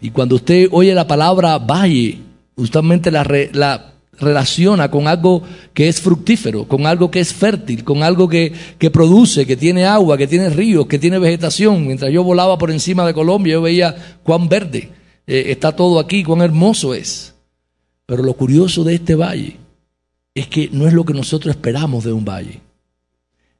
Y 0.00 0.10
cuando 0.10 0.36
usted 0.36 0.68
oye 0.72 0.94
la 0.94 1.06
palabra 1.06 1.58
valle, 1.58 2.18
justamente 2.56 3.10
la, 3.10 3.24
la 3.52 3.92
relaciona 4.20 4.90
con 4.90 5.08
algo 5.08 5.42
que 5.72 5.88
es 5.88 6.00
fructífero, 6.00 6.68
con 6.68 6.86
algo 6.86 7.10
que 7.10 7.20
es 7.20 7.32
fértil, 7.32 7.84
con 7.84 8.02
algo 8.02 8.28
que, 8.28 8.52
produce, 8.92 9.46
que 9.46 9.56
tiene 9.56 9.86
agua, 9.86 10.18
que 10.18 10.26
tiene 10.26 10.50
ríos, 10.50 10.86
que 10.86 10.98
tiene 10.98 11.18
vegetación. 11.18 11.86
Mientras 11.86 12.12
yo 12.12 12.22
volaba 12.22 12.58
por 12.58 12.70
encima 12.70 13.06
de 13.06 13.14
Colombia, 13.14 13.54
yo 13.54 13.62
veía 13.62 14.18
cuán 14.22 14.48
verde 14.48 14.90
eh, 15.26 15.44
está 15.48 15.72
todo 15.72 15.98
aquí, 15.98 16.22
cuán 16.22 16.42
hermoso 16.42 16.94
es. 16.94 17.34
Pero 18.06 18.22
lo 18.22 18.34
curioso 18.34 18.84
de 18.84 18.94
este 18.94 19.14
valle 19.14 19.56
es 20.34 20.46
que 20.46 20.68
no 20.72 20.86
es 20.86 20.92
lo 20.92 21.04
que 21.04 21.14
nosotros 21.14 21.54
esperamos 21.54 22.04
de 22.04 22.12
un 22.12 22.24
valle. 22.24 22.60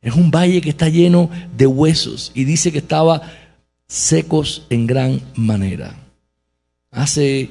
Es 0.02 0.14
un 0.14 0.31
valle 0.31 0.61
que 0.61 0.71
está 0.71 0.88
lleno 0.88 1.31
de 1.57 1.67
huesos 1.67 2.33
y 2.35 2.45
dice 2.45 2.73
que 2.73 2.79
estaba 2.79 3.23
secos 3.87 4.67
en 4.71 4.87
gran 4.87 5.21
manera. 5.35 5.95
Hace 6.90 7.50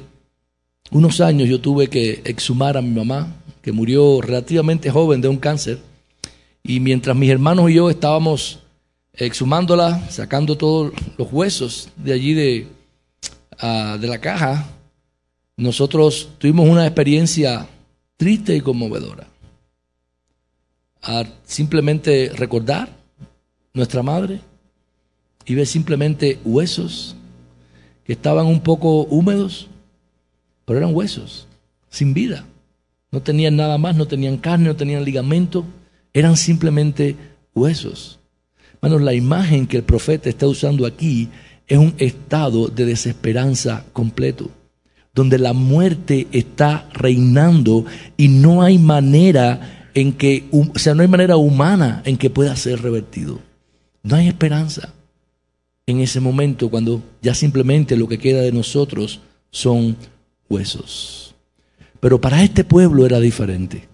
unos 0.91 1.21
años 1.21 1.47
yo 1.47 1.59
tuve 1.59 1.87
que 1.87 2.21
exhumar 2.25 2.77
a 2.77 2.81
mi 2.81 2.91
mamá, 2.91 3.35
que 3.61 3.71
murió 3.71 4.21
relativamente 4.21 4.89
joven 4.89 5.21
de 5.21 5.27
un 5.27 5.37
cáncer, 5.37 5.79
y 6.63 6.79
mientras 6.79 7.15
mis 7.15 7.29
hermanos 7.29 7.69
y 7.69 7.75
yo 7.75 7.89
estábamos 7.89 8.59
exhumándola, 9.13 10.09
sacando 10.09 10.57
todos 10.57 10.93
los 11.17 11.31
huesos 11.31 11.89
de 11.97 12.13
allí 12.13 12.33
de, 12.33 12.67
ah, 13.59 13.97
de 13.99 14.07
la 14.07 14.19
caja, 14.19 14.67
nosotros 15.57 16.29
tuvimos 16.37 16.67
una 16.67 16.85
experiencia 16.85 17.67
triste 18.17 18.55
y 18.55 18.61
conmovedora. 18.61 19.27
A 21.01 21.25
simplemente 21.45 22.31
recordar 22.35 22.89
nuestra 23.73 24.03
madre 24.03 24.41
y 25.45 25.55
ver 25.55 25.67
simplemente 25.67 26.39
huesos 26.43 27.15
que 28.03 28.13
estaban 28.13 28.45
un 28.45 28.59
poco 28.59 29.03
húmedos 29.03 29.68
pero 30.69 30.81
eran 30.81 30.93
huesos, 30.93 31.47
sin 31.89 32.13
vida. 32.13 32.45
No 33.09 33.23
tenían 33.23 33.55
nada 33.55 33.79
más, 33.79 33.95
no 33.95 34.05
tenían 34.05 34.37
carne, 34.37 34.67
no 34.67 34.75
tenían 34.75 35.03
ligamento, 35.03 35.65
eran 36.13 36.37
simplemente 36.37 37.15
huesos. 37.55 38.19
Hermanos, 38.75 39.01
la 39.01 39.15
imagen 39.15 39.65
que 39.65 39.77
el 39.77 39.83
profeta 39.83 40.29
está 40.29 40.45
usando 40.45 40.85
aquí 40.85 41.29
es 41.65 41.79
un 41.79 41.95
estado 41.97 42.67
de 42.67 42.85
desesperanza 42.85 43.83
completo, 43.93 44.51
donde 45.15 45.39
la 45.39 45.53
muerte 45.53 46.27
está 46.31 46.87
reinando 46.93 47.85
y 48.15 48.27
no 48.27 48.61
hay 48.61 48.77
manera 48.77 49.89
en 49.95 50.13
que, 50.13 50.49
o 50.51 50.77
sea, 50.77 50.93
no 50.93 51.01
hay 51.01 51.07
manera 51.07 51.35
humana 51.35 52.03
en 52.05 52.15
que 52.15 52.29
pueda 52.29 52.55
ser 52.55 52.83
revertido. 52.83 53.39
No 54.03 54.17
hay 54.17 54.27
esperanza 54.27 54.93
en 55.87 55.99
ese 55.99 56.19
momento 56.19 56.69
cuando 56.69 57.01
ya 57.23 57.33
simplemente 57.33 57.97
lo 57.97 58.07
que 58.07 58.19
queda 58.19 58.41
de 58.41 58.51
nosotros 58.51 59.21
son 59.49 59.97
huesos. 60.49 61.35
Pero 61.99 62.19
para 62.19 62.43
este 62.43 62.63
pueblo 62.63 63.05
era 63.05 63.19
diferente. 63.19 63.87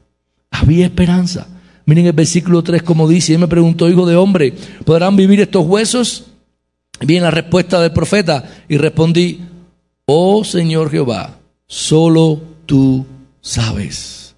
Había 0.52 0.86
esperanza. 0.86 1.48
Miren 1.86 2.08
el 2.08 2.14
versículo 2.14 2.64
3 2.64 2.82
como 2.84 3.08
dice, 3.08 3.34
él 3.34 3.40
me 3.40 3.48
preguntó, 3.48 3.90
hijo 3.90 4.06
de 4.06 4.16
hombre, 4.16 4.54
¿podrán 4.86 5.16
vivir 5.16 5.40
estos 5.40 5.66
huesos? 5.66 6.26
Bien 7.02 7.24
la 7.24 7.32
respuesta 7.32 7.80
del 7.82 7.92
profeta 7.92 8.50
y 8.68 8.78
respondí, 8.78 9.42
oh 10.06 10.44
Señor 10.44 10.90
Jehová, 10.90 11.40
solo 11.68 12.42
tú 12.66 13.06
sabes. 13.42 14.36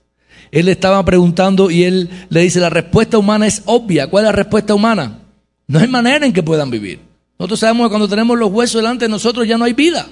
Él 0.51 0.65
le 0.65 0.71
estaba 0.73 1.03
preguntando 1.05 1.69
y 1.69 1.83
él 1.83 2.09
le 2.29 2.41
dice, 2.41 2.59
la 2.59 2.69
respuesta 2.69 3.17
humana 3.17 3.47
es 3.47 3.61
obvia. 3.65 4.07
¿Cuál 4.07 4.25
es 4.25 4.27
la 4.27 4.31
respuesta 4.31 4.73
humana? 4.73 5.19
No 5.67 5.79
hay 5.79 5.87
manera 5.87 6.25
en 6.25 6.33
que 6.33 6.43
puedan 6.43 6.71
vivir. 6.71 6.99
Nosotros 7.37 7.59
sabemos 7.59 7.85
que 7.85 7.89
cuando 7.89 8.07
tenemos 8.07 8.37
los 8.37 8.51
huesos 8.51 8.81
delante 8.81 9.05
de 9.05 9.09
nosotros 9.09 9.47
ya 9.47 9.57
no 9.57 9.65
hay 9.65 9.73
vida. 9.73 10.07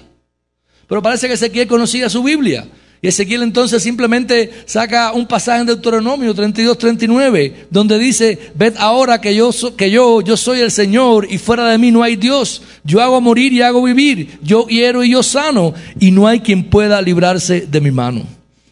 Pero 0.87 1.01
parece 1.01 1.27
que 1.27 1.33
Ezequiel 1.33 1.67
conocía 1.67 2.09
su 2.09 2.23
Biblia. 2.23 2.67
Y 3.01 3.07
Ezequiel 3.07 3.43
entonces 3.43 3.83
simplemente 3.83 4.51
saca 4.65 5.11
un 5.13 5.27
pasaje 5.27 5.61
en 5.61 5.67
Deuteronomio 5.67 6.33
32, 6.33 6.77
39, 6.77 7.67
donde 7.69 7.99
dice, 7.99 8.51
ved 8.55 8.73
ahora 8.77 9.21
que 9.21 9.35
yo, 9.35 9.51
que 9.75 9.91
yo, 9.91 10.21
yo 10.21 10.37
soy 10.37 10.61
el 10.61 10.71
Señor 10.71 11.27
y 11.29 11.37
fuera 11.37 11.69
de 11.69 11.77
mí 11.77 11.91
no 11.91 12.01
hay 12.01 12.15
Dios. 12.15 12.63
Yo 12.83 13.01
hago 13.01 13.21
morir 13.21 13.53
y 13.53 13.61
hago 13.61 13.83
vivir. 13.83 14.39
Yo 14.41 14.65
hiero 14.67 15.03
y 15.03 15.11
yo 15.11 15.23
sano. 15.23 15.73
Y 15.99 16.11
no 16.11 16.27
hay 16.27 16.39
quien 16.39 16.63
pueda 16.63 17.01
librarse 17.01 17.61
de 17.61 17.81
mi 17.81 17.91
mano. 17.91 18.23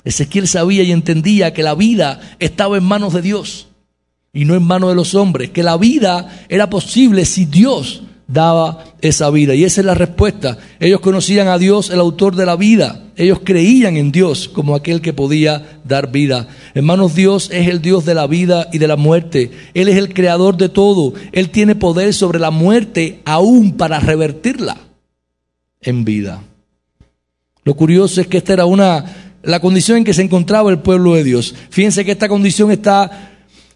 Ezequiel 0.03 0.47
sabía 0.47 0.83
y 0.83 0.91
entendía 0.91 1.53
que 1.53 1.63
la 1.63 1.75
vida 1.75 2.19
estaba 2.39 2.77
en 2.77 2.83
manos 2.83 3.13
de 3.13 3.21
Dios 3.21 3.67
y 4.33 4.45
no 4.45 4.55
en 4.55 4.63
manos 4.63 4.89
de 4.89 4.95
los 4.95 5.15
hombres. 5.15 5.51
Que 5.51 5.63
la 5.63 5.77
vida 5.77 6.45
era 6.49 6.69
posible 6.69 7.25
si 7.25 7.45
Dios 7.45 8.01
daba 8.27 8.85
esa 9.01 9.29
vida. 9.29 9.55
Y 9.55 9.63
esa 9.63 9.81
es 9.81 9.85
la 9.85 9.95
respuesta. 9.95 10.57
Ellos 10.79 11.01
conocían 11.01 11.47
a 11.47 11.57
Dios, 11.57 11.89
el 11.89 11.99
autor 11.99 12.35
de 12.35 12.45
la 12.45 12.55
vida. 12.55 13.01
Ellos 13.15 13.41
creían 13.43 13.97
en 13.97 14.11
Dios 14.11 14.49
como 14.49 14.75
aquel 14.75 15.01
que 15.01 15.13
podía 15.13 15.79
dar 15.83 16.11
vida. 16.11 16.47
Hermanos, 16.73 17.15
Dios 17.15 17.49
es 17.51 17.67
el 17.67 17.81
Dios 17.81 18.05
de 18.05 18.15
la 18.15 18.27
vida 18.27 18.67
y 18.71 18.79
de 18.79 18.87
la 18.87 18.95
muerte. 18.95 19.51
Él 19.73 19.87
es 19.87 19.97
el 19.97 20.13
creador 20.13 20.57
de 20.57 20.69
todo. 20.69 21.13
Él 21.31 21.49
tiene 21.49 21.75
poder 21.75 22.13
sobre 22.13 22.39
la 22.39 22.51
muerte 22.51 23.21
aún 23.25 23.77
para 23.77 23.99
revertirla 23.99 24.77
en 25.81 26.05
vida. 26.05 26.41
Lo 27.63 27.75
curioso 27.75 28.19
es 28.19 28.27
que 28.27 28.37
esta 28.37 28.53
era 28.53 28.65
una 28.65 29.05
la 29.43 29.59
condición 29.59 29.97
en 29.97 30.03
que 30.05 30.13
se 30.13 30.21
encontraba 30.21 30.71
el 30.71 30.79
pueblo 30.79 31.13
de 31.15 31.23
Dios. 31.23 31.53
Fíjense 31.69 32.05
que 32.05 32.11
esta 32.11 32.29
condición 32.29 32.71
está 32.71 33.31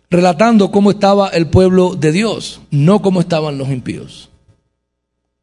relatando 0.09 0.71
cómo 0.71 0.91
estaba 0.91 1.27
el 1.29 1.47
pueblo 1.47 1.95
de 1.95 2.13
Dios, 2.13 2.61
no 2.71 3.01
cómo 3.01 3.19
estaban 3.19 3.57
los 3.57 3.69
impíos. 3.69 4.29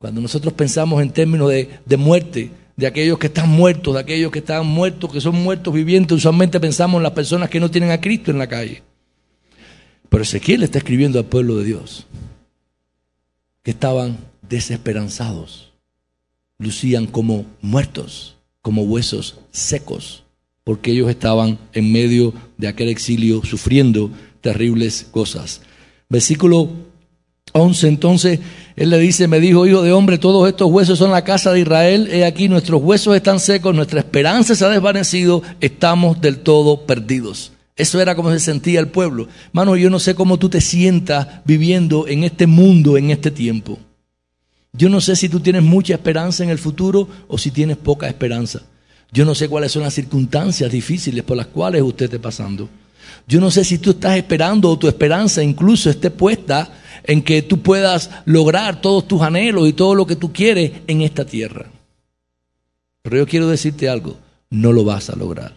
Cuando 0.05 0.21
nosotros 0.21 0.53
pensamos 0.53 1.01
en 1.01 1.09
términos 1.09 1.51
de, 1.51 1.97
muerte, 1.97 2.51
de 2.77 2.87
aquellos 2.87 3.19
que 3.19 3.29
están 3.29 3.49
muertos, 3.49 3.95
de 3.95 4.01
aquellos 4.01 4.31
que 4.31 4.41
están 4.41 4.67
muertos, 4.67 5.11
que 5.11 5.19
son 5.19 5.35
muertos 5.35 5.73
vivientes, 5.73 6.19
usualmente 6.19 6.61
pensamos 6.61 6.99
en 6.99 7.05
las 7.05 7.13
personas 7.13 7.49
que 7.49 7.59
no 7.59 7.71
tienen 7.71 7.91
a 7.91 8.03
Cristo 8.03 8.31
en 8.31 8.37
la 8.37 8.47
calle. 8.47 8.83
Pero 10.11 10.23
Ezequiel 10.23 10.63
está 10.63 10.77
escribiendo 10.77 11.19
al 11.19 11.25
pueblo 11.25 11.57
de 11.57 11.65
Dios, 11.65 12.07
que 13.63 13.71
estaban 13.71 14.19
desesperanzados, 14.47 15.73
lucían 16.59 17.07
como 17.07 17.47
muertos, 17.63 18.37
como 18.61 18.83
huesos 18.83 19.39
secos, 19.53 20.25
porque 20.65 20.91
ellos 20.91 21.09
estaban 21.09 21.59
en 21.73 21.91
medio 21.91 22.35
de 22.59 22.69
aquel 22.69 22.91
exilio 22.91 23.43
sufriendo 23.43 24.11
terribles 24.43 25.09
cosas. 25.11 25.63
Versículo 26.11 26.84
11, 27.57 27.87
entonces 27.87 28.41
él 28.75 28.91
le 28.91 28.99
dice, 28.99 29.29
me 29.29 29.39
dijo, 29.39 29.65
hijo 29.65 29.83
de 29.83 29.93
hombre, 29.93 30.19
todos 30.19 30.49
estos 30.49 30.69
huesos 30.69 30.99
son 30.99 31.13
la 31.13 31.23
casa 31.23 31.53
de 31.53 31.61
Israel, 31.61 32.09
he 32.11 32.25
aquí, 32.25 32.49
nuestros 32.49 32.83
huesos 32.83 33.15
están 33.15 33.39
secos, 33.39 33.73
nuestra 33.73 34.01
esperanza 34.01 34.57
se 34.57 34.65
ha 34.65 34.69
desvanecido, 34.69 35.41
estamos 35.61 36.21
del 36.21 36.39
todo 36.39 36.85
perdidos. 36.85 37.53
Eso 37.77 38.01
era 38.01 38.17
como 38.17 38.33
se 38.33 38.41
sentía 38.41 38.81
el 38.81 38.89
pueblo. 38.89 39.29
Mano, 39.53 39.77
yo 39.77 39.89
no 39.89 40.01
sé 40.01 40.17
cómo 40.17 40.37
tú 40.37 40.49
te 40.49 40.61
sientas 40.61 41.29
viviendo 41.45 42.09
en 42.09 42.25
este 42.25 42.49
mundo, 42.49 42.97
en 42.97 43.11
este 43.11 43.31
tiempo. 43.31 43.79
Yo 44.73 44.89
no 44.89 45.01
sé 45.01 45.15
si 45.15 45.29
tú 45.29 45.39
tienes 45.39 45.63
mucha 45.63 45.95
esperanza 45.95 46.43
en 46.43 46.51
el 46.51 46.59
futuro 46.59 47.07
o 47.29 47.39
si 47.39 47.53
tienes 47.53 47.77
poca 47.77 48.09
esperanza. 48.09 48.63
Yo 49.13 49.25
no 49.25 49.37
sé 49.37 49.49
cuáles 49.49 49.71
son 49.71 49.83
las 49.83 49.95
circunstancias 49.95 50.73
difíciles 50.73 51.23
por 51.23 51.37
las 51.37 51.47
cuales 51.47 51.83
usted 51.83 52.07
esté 52.07 52.19
pasando. 52.19 52.69
Yo 53.29 53.41
no 53.41 53.53
sé 53.53 53.63
si 53.63 53.79
tú 53.79 53.91
estás 53.91 54.17
esperando 54.17 54.69
o 54.69 54.77
tu 54.77 54.89
esperanza 54.89 55.41
incluso 55.41 55.89
esté 55.89 56.11
puesta 56.11 56.81
en 57.05 57.23
que 57.23 57.43
tú 57.43 57.61
puedas 57.61 58.11
lograr 58.25 58.81
todos 58.81 59.07
tus 59.07 59.23
anhelos 59.23 59.69
y 59.69 59.73
todo 59.73 59.95
lo 59.95 60.07
que 60.07 60.17
tú 60.17 60.33
quieres 60.33 60.73
en 60.87 61.03
esta 61.03 61.25
tierra. 61.25 61.67
Pero 63.03 63.19
yo 63.19 63.27
quiero 63.27 63.49
decirte 63.49 63.89
algo, 63.89 64.17
no 64.51 64.73
lo 64.73 64.85
vas 64.85 65.11
a 65.11 65.17
lograr. 65.17 65.55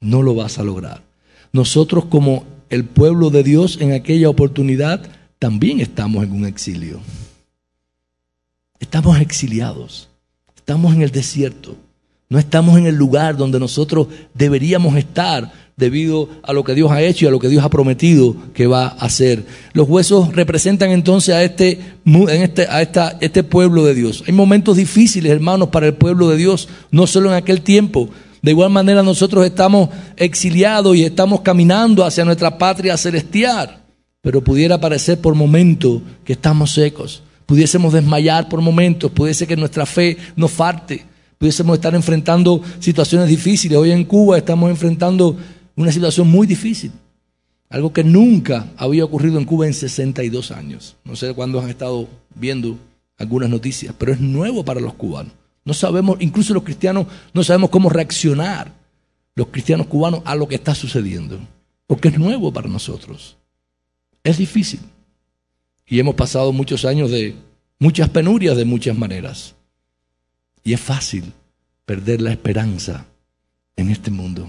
No 0.00 0.22
lo 0.22 0.34
vas 0.34 0.58
a 0.58 0.64
lograr. 0.64 1.02
Nosotros 1.52 2.06
como 2.06 2.44
el 2.70 2.84
pueblo 2.84 3.30
de 3.30 3.42
Dios 3.42 3.78
en 3.80 3.92
aquella 3.92 4.28
oportunidad 4.28 5.02
también 5.38 5.80
estamos 5.80 6.22
en 6.22 6.32
un 6.32 6.46
exilio. 6.46 7.00
Estamos 8.78 9.20
exiliados. 9.20 10.08
Estamos 10.54 10.94
en 10.94 11.02
el 11.02 11.10
desierto. 11.10 11.76
No 12.28 12.38
estamos 12.38 12.78
en 12.78 12.86
el 12.86 12.94
lugar 12.94 13.36
donde 13.36 13.58
nosotros 13.58 14.06
deberíamos 14.34 14.96
estar 14.96 15.52
debido 15.80 16.28
a 16.44 16.52
lo 16.52 16.62
que 16.62 16.74
Dios 16.74 16.92
ha 16.92 17.02
hecho 17.02 17.24
y 17.24 17.28
a 17.28 17.30
lo 17.32 17.40
que 17.40 17.48
Dios 17.48 17.64
ha 17.64 17.70
prometido 17.70 18.36
que 18.54 18.68
va 18.68 18.84
a 18.84 19.06
hacer. 19.06 19.44
Los 19.72 19.88
huesos 19.88 20.32
representan 20.34 20.90
entonces 20.90 21.34
a 21.34 21.42
este, 21.42 21.80
este, 22.28 22.66
a 22.68 22.82
este 23.20 23.42
pueblo 23.42 23.84
de 23.84 23.94
Dios. 23.94 24.22
Hay 24.28 24.32
momentos 24.32 24.76
difíciles, 24.76 25.32
hermanos, 25.32 25.70
para 25.70 25.86
el 25.86 25.94
pueblo 25.94 26.28
de 26.28 26.36
Dios, 26.36 26.68
no 26.92 27.08
solo 27.08 27.30
en 27.30 27.36
aquel 27.36 27.62
tiempo. 27.62 28.10
De 28.42 28.52
igual 28.52 28.70
manera 28.70 29.02
nosotros 29.02 29.44
estamos 29.44 29.90
exiliados 30.16 30.96
y 30.96 31.04
estamos 31.04 31.40
caminando 31.40 32.04
hacia 32.04 32.24
nuestra 32.24 32.56
patria 32.56 32.96
celestial, 32.96 33.82
pero 34.22 34.42
pudiera 34.42 34.80
parecer 34.80 35.20
por 35.20 35.34
momentos 35.34 36.00
que 36.24 36.34
estamos 36.34 36.72
secos, 36.72 37.22
pudiésemos 37.44 37.92
desmayar 37.92 38.48
por 38.48 38.60
momentos, 38.62 39.10
pudiese 39.10 39.46
que 39.46 39.56
nuestra 39.56 39.84
fe 39.84 40.16
nos 40.36 40.50
falte, 40.50 41.04
pudiésemos 41.36 41.74
estar 41.74 41.94
enfrentando 41.94 42.62
situaciones 42.78 43.28
difíciles. 43.28 43.76
Hoy 43.76 43.90
en 43.90 44.04
Cuba 44.04 44.38
estamos 44.38 44.70
enfrentando 44.70 45.36
una 45.80 45.92
situación 45.92 46.28
muy 46.28 46.46
difícil. 46.46 46.92
Algo 47.70 47.92
que 47.92 48.04
nunca 48.04 48.66
había 48.76 49.04
ocurrido 49.04 49.38
en 49.38 49.44
Cuba 49.44 49.66
en 49.66 49.74
62 49.74 50.50
años. 50.50 50.96
No 51.04 51.16
sé 51.16 51.32
cuándo 51.34 51.60
han 51.60 51.70
estado 51.70 52.08
viendo 52.34 52.76
algunas 53.16 53.48
noticias, 53.48 53.94
pero 53.96 54.12
es 54.12 54.20
nuevo 54.20 54.64
para 54.64 54.80
los 54.80 54.94
cubanos. 54.94 55.32
No 55.64 55.72
sabemos, 55.72 56.16
incluso 56.20 56.52
los 56.52 56.64
cristianos, 56.64 57.06
no 57.32 57.44
sabemos 57.44 57.70
cómo 57.70 57.88
reaccionar, 57.88 58.72
los 59.34 59.48
cristianos 59.48 59.86
cubanos, 59.86 60.22
a 60.24 60.34
lo 60.34 60.48
que 60.48 60.56
está 60.56 60.74
sucediendo. 60.74 61.38
Porque 61.86 62.08
es 62.08 62.18
nuevo 62.18 62.52
para 62.52 62.68
nosotros. 62.68 63.36
Es 64.22 64.38
difícil. 64.38 64.80
Y 65.86 65.98
hemos 65.98 66.14
pasado 66.14 66.52
muchos 66.52 66.84
años 66.84 67.10
de 67.10 67.36
muchas 67.78 68.08
penurias 68.10 68.56
de 68.56 68.64
muchas 68.64 68.96
maneras. 68.96 69.54
Y 70.62 70.72
es 70.72 70.80
fácil 70.80 71.32
perder 71.86 72.20
la 72.20 72.32
esperanza 72.32 73.06
en 73.76 73.90
este 73.90 74.10
mundo. 74.10 74.48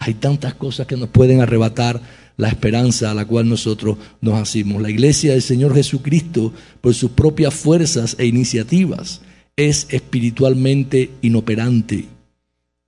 Hay 0.00 0.14
tantas 0.14 0.54
cosas 0.54 0.86
que 0.86 0.96
nos 0.96 1.10
pueden 1.10 1.42
arrebatar 1.42 2.00
la 2.38 2.48
esperanza 2.48 3.10
a 3.10 3.14
la 3.14 3.26
cual 3.26 3.46
nosotros 3.46 3.98
nos 4.22 4.40
hacemos. 4.40 4.80
La 4.80 4.88
iglesia 4.88 5.32
del 5.32 5.42
Señor 5.42 5.74
Jesucristo, 5.74 6.54
por 6.80 6.94
sus 6.94 7.10
propias 7.10 7.52
fuerzas 7.52 8.16
e 8.18 8.24
iniciativas, 8.24 9.20
es 9.56 9.86
espiritualmente 9.90 11.10
inoperante 11.20 12.08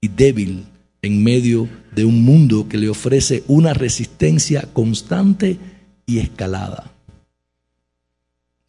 y 0.00 0.08
débil 0.08 0.64
en 1.02 1.22
medio 1.22 1.68
de 1.94 2.06
un 2.06 2.24
mundo 2.24 2.66
que 2.66 2.78
le 2.78 2.88
ofrece 2.88 3.44
una 3.46 3.74
resistencia 3.74 4.70
constante 4.72 5.58
y 6.06 6.18
escalada. 6.18 6.92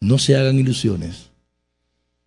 No 0.00 0.18
se 0.18 0.36
hagan 0.36 0.58
ilusiones. 0.58 1.30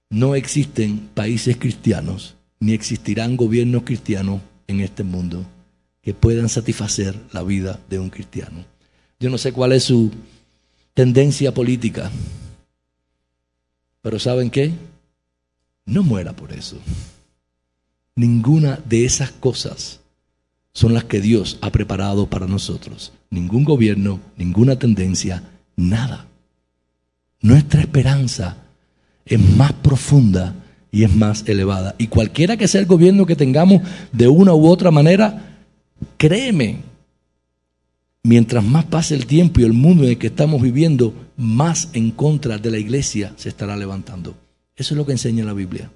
No 0.09 0.33
existen 0.33 1.09
países 1.13 1.57
cristianos, 1.57 2.37
ni 2.59 2.73
existirán 2.73 3.37
gobiernos 3.37 3.83
cristianos 3.83 4.41
en 4.67 4.79
este 4.79 5.03
mundo 5.03 5.45
que 6.07 6.13
puedan 6.13 6.47
satisfacer 6.47 7.19
la 7.33 7.43
vida 7.43 7.81
de 7.89 7.99
un 7.99 8.09
cristiano. 8.09 8.63
Yo 9.19 9.29
no 9.29 9.37
sé 9.37 9.51
cuál 9.51 9.73
es 9.73 9.83
su 9.83 10.09
tendencia 10.93 11.53
política, 11.53 12.09
pero 14.01 14.17
¿saben 14.17 14.49
qué? 14.49 14.71
No 15.85 16.03
muera 16.03 16.31
por 16.31 16.53
eso. 16.53 16.77
Ninguna 18.15 18.79
de 18.87 19.03
esas 19.03 19.31
cosas 19.31 19.99
son 20.71 20.93
las 20.93 21.03
que 21.03 21.19
Dios 21.19 21.57
ha 21.59 21.73
preparado 21.73 22.29
para 22.29 22.47
nosotros. 22.47 23.11
Ningún 23.29 23.65
gobierno, 23.65 24.21
ninguna 24.37 24.79
tendencia, 24.79 25.43
nada. 25.75 26.25
Nuestra 27.41 27.81
esperanza 27.81 28.55
es 29.25 29.41
más 29.41 29.73
profunda 29.73 30.55
y 30.89 31.03
es 31.03 31.13
más 31.13 31.43
elevada. 31.49 31.95
Y 31.97 32.07
cualquiera 32.07 32.55
que 32.55 32.69
sea 32.69 32.79
el 32.79 32.87
gobierno 32.87 33.25
que 33.25 33.35
tengamos 33.35 33.81
de 34.13 34.29
una 34.29 34.53
u 34.53 34.67
otra 34.67 34.89
manera, 34.89 35.56
Créeme, 36.17 36.77
mientras 38.23 38.63
más 38.63 38.85
pase 38.85 39.15
el 39.15 39.25
tiempo 39.25 39.59
y 39.59 39.63
el 39.63 39.73
mundo 39.73 40.03
en 40.03 40.09
el 40.09 40.17
que 40.17 40.27
estamos 40.27 40.61
viviendo, 40.61 41.13
más 41.37 41.89
en 41.93 42.11
contra 42.11 42.57
de 42.57 42.71
la 42.71 42.77
iglesia 42.77 43.33
se 43.37 43.49
estará 43.49 43.75
levantando. 43.77 44.35
Eso 44.75 44.93
es 44.93 44.97
lo 44.97 45.05
que 45.05 45.13
enseña 45.13 45.45
la 45.45 45.53
Biblia. 45.53 45.91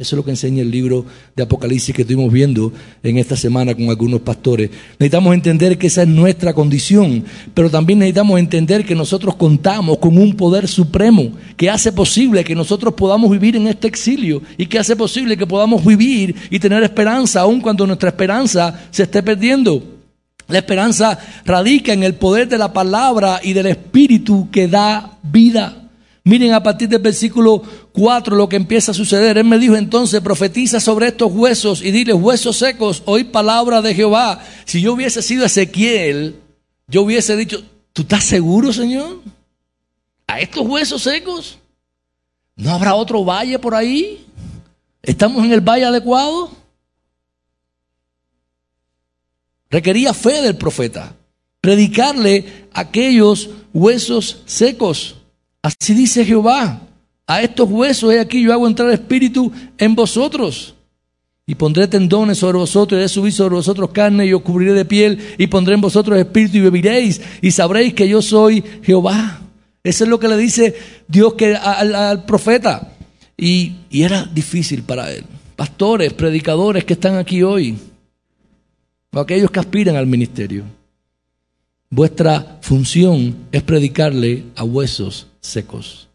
Eso 0.00 0.14
es 0.14 0.18
lo 0.18 0.24
que 0.24 0.30
enseña 0.30 0.62
el 0.62 0.70
libro 0.70 1.04
de 1.34 1.42
Apocalipsis 1.42 1.92
que 1.92 2.02
estuvimos 2.02 2.32
viendo 2.32 2.72
en 3.02 3.18
esta 3.18 3.34
semana 3.34 3.74
con 3.74 3.88
algunos 3.88 4.20
pastores. 4.20 4.70
Necesitamos 4.92 5.34
entender 5.34 5.76
que 5.76 5.88
esa 5.88 6.02
es 6.02 6.08
nuestra 6.08 6.54
condición, 6.54 7.24
pero 7.52 7.68
también 7.68 7.98
necesitamos 7.98 8.38
entender 8.38 8.86
que 8.86 8.94
nosotros 8.94 9.34
contamos 9.34 9.98
con 9.98 10.16
un 10.16 10.36
poder 10.36 10.68
supremo 10.68 11.32
que 11.56 11.68
hace 11.68 11.90
posible 11.90 12.44
que 12.44 12.54
nosotros 12.54 12.94
podamos 12.94 13.28
vivir 13.28 13.56
en 13.56 13.66
este 13.66 13.88
exilio 13.88 14.40
y 14.56 14.66
que 14.66 14.78
hace 14.78 14.94
posible 14.94 15.36
que 15.36 15.48
podamos 15.48 15.84
vivir 15.84 16.36
y 16.48 16.60
tener 16.60 16.84
esperanza 16.84 17.40
aun 17.40 17.60
cuando 17.60 17.84
nuestra 17.84 18.10
esperanza 18.10 18.80
se 18.92 19.02
esté 19.02 19.20
perdiendo. 19.20 19.82
La 20.46 20.58
esperanza 20.58 21.18
radica 21.44 21.92
en 21.92 22.04
el 22.04 22.14
poder 22.14 22.46
de 22.48 22.56
la 22.56 22.72
palabra 22.72 23.40
y 23.42 23.52
del 23.52 23.66
Espíritu 23.66 24.48
que 24.52 24.68
da 24.68 25.18
vida. 25.24 25.77
Miren 26.28 26.52
a 26.52 26.62
partir 26.62 26.90
del 26.90 27.00
versículo 27.00 27.62
4 27.94 28.36
lo 28.36 28.50
que 28.50 28.56
empieza 28.56 28.90
a 28.90 28.94
suceder. 28.94 29.38
Él 29.38 29.44
me 29.44 29.58
dijo 29.58 29.76
entonces, 29.76 30.20
profetiza 30.20 30.78
sobre 30.78 31.08
estos 31.08 31.32
huesos 31.32 31.80
y 31.80 31.90
dile, 31.90 32.12
huesos 32.12 32.58
secos, 32.58 33.02
oí 33.06 33.24
palabra 33.24 33.80
de 33.80 33.94
Jehová. 33.94 34.44
Si 34.66 34.82
yo 34.82 34.92
hubiese 34.92 35.22
sido 35.22 35.46
Ezequiel, 35.46 36.38
yo 36.86 37.00
hubiese 37.00 37.34
dicho, 37.34 37.64
¿tú 37.94 38.02
estás 38.02 38.24
seguro, 38.24 38.74
Señor? 38.74 39.22
¿A 40.26 40.38
estos 40.38 40.66
huesos 40.66 41.00
secos? 41.00 41.56
¿No 42.56 42.72
habrá 42.72 42.94
otro 42.94 43.24
valle 43.24 43.58
por 43.58 43.74
ahí? 43.74 44.26
¿Estamos 45.02 45.42
en 45.46 45.52
el 45.54 45.62
valle 45.62 45.86
adecuado? 45.86 46.50
Requería 49.70 50.12
fe 50.12 50.42
del 50.42 50.58
profeta, 50.58 51.14
predicarle 51.62 52.66
aquellos 52.74 53.48
huesos 53.72 54.42
secos. 54.44 55.17
Así 55.62 55.94
dice 55.94 56.24
Jehová, 56.24 56.80
a 57.26 57.42
estos 57.42 57.68
huesos 57.68 58.12
he 58.12 58.20
aquí 58.20 58.42
yo 58.42 58.52
hago 58.52 58.66
entrar 58.66 58.90
espíritu 58.90 59.52
en 59.76 59.94
vosotros. 59.94 60.74
Y 61.46 61.54
pondré 61.54 61.88
tendones 61.88 62.38
sobre 62.38 62.58
vosotros, 62.58 63.00
y 63.00 63.04
he 63.04 63.08
subir 63.08 63.32
sobre 63.32 63.54
vosotros 63.54 63.90
carne, 63.90 64.26
y 64.26 64.32
os 64.34 64.42
cubriré 64.42 64.74
de 64.74 64.84
piel, 64.84 65.18
y 65.38 65.46
pondré 65.46 65.74
en 65.74 65.80
vosotros 65.80 66.18
espíritu, 66.18 66.58
y 66.58 66.60
bebiréis, 66.60 67.20
y 67.40 67.50
sabréis 67.50 67.94
que 67.94 68.08
yo 68.08 68.20
soy 68.20 68.62
Jehová. 68.82 69.40
Eso 69.82 70.04
es 70.04 70.10
lo 70.10 70.18
que 70.18 70.28
le 70.28 70.36
dice 70.36 70.76
Dios 71.06 71.34
al, 71.62 72.24
profeta. 72.24 72.92
Y, 73.36 73.76
y 73.90 74.02
era 74.02 74.24
difícil 74.24 74.82
para 74.82 75.10
él. 75.10 75.24
Pastores, 75.56 76.12
predicadores 76.12 76.84
que 76.84 76.92
están 76.92 77.16
aquí 77.16 77.42
hoy, 77.42 77.78
o 79.12 79.20
aquellos 79.20 79.50
que 79.50 79.60
aspiran 79.60 79.96
al 79.96 80.06
ministerio. 80.06 80.64
Vuestra 81.90 82.58
función 82.60 83.34
es 83.50 83.62
predicarle 83.62 84.44
a 84.56 84.64
huesos 84.64 85.26
secos. 85.40 86.08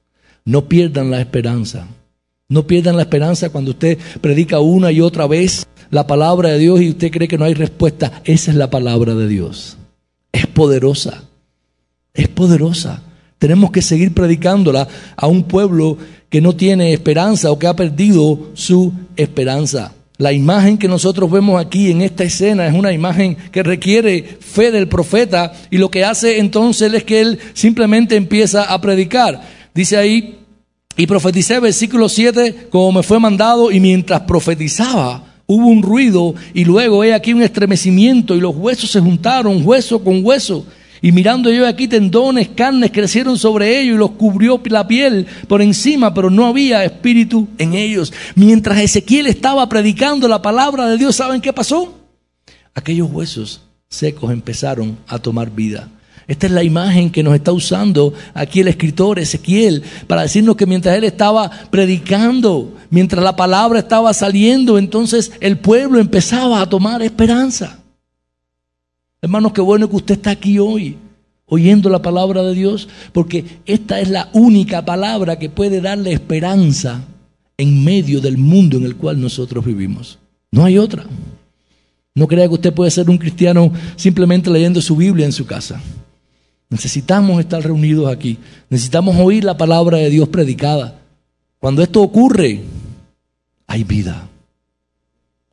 No 0.46 0.66
pierdan 0.70 1.10
la 1.10 1.20
esperanza. 1.20 1.88
No 2.48 2.68
pierdan 2.68 2.96
la 2.96 3.04
esperanza 3.04 3.50
cuando 3.50 3.72
usted 3.72 3.98
predica 4.22 4.60
una 4.60 4.92
y 4.92 5.02
otra 5.02 5.26
vez 5.26 5.66
la 5.90 6.06
palabra 6.06 6.50
de 6.50 6.60
Dios 6.60 6.80
y 6.82 6.90
usted 6.90 7.10
cree 7.10 7.28
que 7.28 7.40
no 7.40 7.46
hay 7.46 7.56
respuesta. 7.56 8.22
Esa 8.24 8.52
es 8.52 8.58
la 8.58 8.70
palabra 8.70 9.16
de 9.16 9.28
Dios. 9.28 9.78
Es 10.32 10.46
poderosa. 10.46 11.24
Es 12.14 12.28
poderosa. 12.28 13.02
Tenemos 13.40 13.72
que 13.72 13.82
seguir 13.82 14.14
predicándola 14.14 14.88
a 15.16 15.26
un 15.26 15.44
pueblo 15.44 15.98
que 16.30 16.40
no 16.40 16.56
tiene 16.56 16.94
esperanza 16.94 17.52
o 17.52 17.58
que 17.58 17.68
ha 17.68 17.76
perdido 17.76 18.52
su 18.54 18.94
esperanza. 19.16 19.94
La 20.24 20.32
imagen 20.32 20.78
que 20.78 20.88
nosotros 20.88 21.30
vemos 21.30 21.60
aquí 21.60 21.92
en 21.92 22.02
esta 22.02 22.24
escena 22.24 22.66
es 22.66 22.74
una 22.74 22.94
imagen 22.94 23.36
que 23.52 23.62
requiere 23.62 24.38
fe 24.40 24.72
del 24.72 24.88
profeta 24.88 25.52
y 25.70 25.78
lo 25.78 25.92
que 25.92 26.06
hace 26.06 26.40
entonces 26.40 26.94
es 26.94 27.04
que 27.04 27.20
él 27.20 27.40
simplemente 27.54 28.16
empieza 28.16 28.64
a 28.64 28.80
predicar. 28.80 29.42
Dice 29.76 29.98
ahí, 29.98 30.40
y 30.96 31.08
profeticé, 31.08 31.60
versículo 31.60 32.08
7, 32.08 32.70
como 32.70 32.94
me 32.94 33.04
fue 33.04 33.20
mandado 33.20 33.70
y 33.70 33.82
mientras 33.82 34.22
profetizaba 34.22 35.26
hubo 35.46 35.68
un 35.68 35.84
ruido 35.84 36.36
y 36.54 36.64
luego 36.64 37.04
he 37.04 37.14
aquí 37.14 37.34
un 37.34 37.44
estremecimiento 37.44 38.34
y 38.34 38.40
los 38.40 38.56
huesos 38.56 38.92
se 38.92 39.02
juntaron, 39.02 39.62
hueso 39.68 40.02
con 40.02 40.26
hueso. 40.26 40.66
Y 41.04 41.12
mirando 41.12 41.52
yo 41.52 41.68
aquí 41.68 41.90
tendones, 41.90 42.48
carnes 42.56 42.92
crecieron 42.92 43.38
sobre 43.38 43.82
ellos 43.82 43.96
y 43.96 43.98
los 43.98 44.12
cubrió 44.12 44.62
la 44.64 44.88
piel 44.88 45.28
por 45.50 45.62
encima, 45.62 46.14
pero 46.14 46.30
no 46.30 46.46
había 46.46 46.86
espíritu 46.86 47.50
en 47.58 47.74
ellos. 47.74 48.14
Mientras 48.36 48.80
Ezequiel 48.80 49.28
estaba 49.28 49.68
predicando 49.68 50.30
la 50.30 50.42
palabra 50.42 50.88
de 50.88 50.98
Dios, 50.98 51.18
¿saben 51.18 51.42
qué 51.42 51.52
pasó? 51.52 51.94
Aquellos 52.74 53.12
huesos 53.12 53.64
secos 53.90 54.32
empezaron 54.32 54.98
a 55.06 55.20
tomar 55.20 55.52
vida. 55.52 55.90
Esta 56.26 56.48
es 56.48 56.54
la 56.54 56.64
imagen 56.64 57.10
que 57.10 57.22
nos 57.22 57.36
está 57.36 57.52
usando 57.52 58.14
aquí 58.34 58.62
el 58.62 58.70
escritor 58.70 59.20
Ezequiel 59.20 59.84
para 60.08 60.22
decirnos 60.22 60.56
que 60.56 60.66
mientras 60.66 60.96
él 60.96 61.04
estaba 61.04 61.52
predicando, 61.70 62.78
mientras 62.90 63.22
la 63.22 63.36
palabra 63.36 63.80
estaba 63.80 64.14
saliendo, 64.14 64.78
entonces 64.78 65.34
el 65.42 65.58
pueblo 65.58 66.00
empezaba 66.00 66.62
a 66.62 66.70
tomar 66.70 67.02
esperanza. 67.02 67.83
Hermanos, 69.24 69.54
qué 69.54 69.62
bueno 69.62 69.90
que 69.90 69.96
usted 69.96 70.16
está 70.16 70.32
aquí 70.32 70.60
hoy 70.60 70.98
oyendo 71.46 71.90
la 71.90 72.02
palabra 72.02 72.44
de 72.44 72.54
Dios, 72.54 72.90
porque 73.14 73.46
esta 73.66 74.02
es 74.02 74.10
la 74.10 74.30
única 74.34 74.84
palabra 74.84 75.40
que 75.40 75.50
puede 75.50 75.80
darle 75.80 76.12
esperanza 76.12 77.06
en 77.56 77.86
medio 77.86 78.20
del 78.20 78.38
mundo 78.38 78.76
en 78.76 78.84
el 78.84 78.98
cual 78.98 79.22
nosotros 79.22 79.64
vivimos. 79.64 80.20
No 80.52 80.66
hay 80.66 80.78
otra. 80.78 81.06
No 82.14 82.28
crea 82.28 82.50
que 82.50 82.56
usted 82.56 82.74
puede 82.74 82.92
ser 82.92 83.10
un 83.10 83.18
cristiano 83.18 83.72
simplemente 83.96 84.50
leyendo 84.50 84.82
su 84.82 84.98
Biblia 84.98 85.26
en 85.26 85.32
su 85.32 85.46
casa. 85.46 85.82
Necesitamos 86.70 87.40
estar 87.40 87.64
reunidos 87.64 88.12
aquí. 88.12 88.38
Necesitamos 88.70 89.16
oír 89.16 89.46
la 89.46 89.56
palabra 89.56 90.00
de 90.00 90.10
Dios 90.10 90.28
predicada. 90.28 91.00
Cuando 91.60 91.82
esto 91.82 92.02
ocurre, 92.02 92.62
hay 93.68 93.86
vida. 93.86 94.28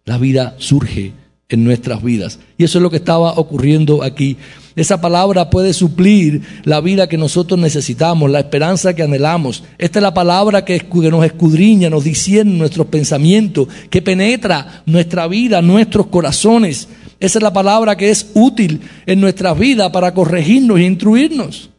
La 0.06 0.18
vida 0.18 0.56
surge 0.58 1.19
en 1.50 1.64
nuestras 1.64 2.02
vidas. 2.02 2.38
Y 2.56 2.64
eso 2.64 2.78
es 2.78 2.82
lo 2.82 2.90
que 2.90 2.96
estaba 2.96 3.32
ocurriendo 3.32 4.02
aquí. 4.02 4.36
Esa 4.76 5.00
palabra 5.00 5.50
puede 5.50 5.74
suplir 5.74 6.42
la 6.64 6.80
vida 6.80 7.08
que 7.08 7.18
nosotros 7.18 7.58
necesitamos, 7.60 8.30
la 8.30 8.38
esperanza 8.38 8.94
que 8.94 9.02
anhelamos. 9.02 9.64
Esta 9.76 9.98
es 9.98 10.02
la 10.02 10.14
palabra 10.14 10.64
que, 10.64 10.82
nos 11.10 11.24
escudriña, 11.24 11.90
nos 11.90 12.04
discierne 12.04 12.56
nuestros 12.56 12.86
pensamientos, 12.86 13.68
que 13.90 14.00
penetra 14.00 14.82
nuestra 14.86 15.26
vida, 15.26 15.60
nuestros 15.60 16.06
corazones. 16.06 16.88
Esa 17.18 17.38
es 17.38 17.42
la 17.42 17.52
palabra 17.52 17.96
que 17.96 18.10
es 18.10 18.30
útil 18.34 18.80
en 19.04 19.20
nuestras 19.20 19.58
vidas 19.58 19.90
para 19.90 20.14
corregirnos 20.14 20.78
e 20.78 20.84
instruirnos. 20.84 21.70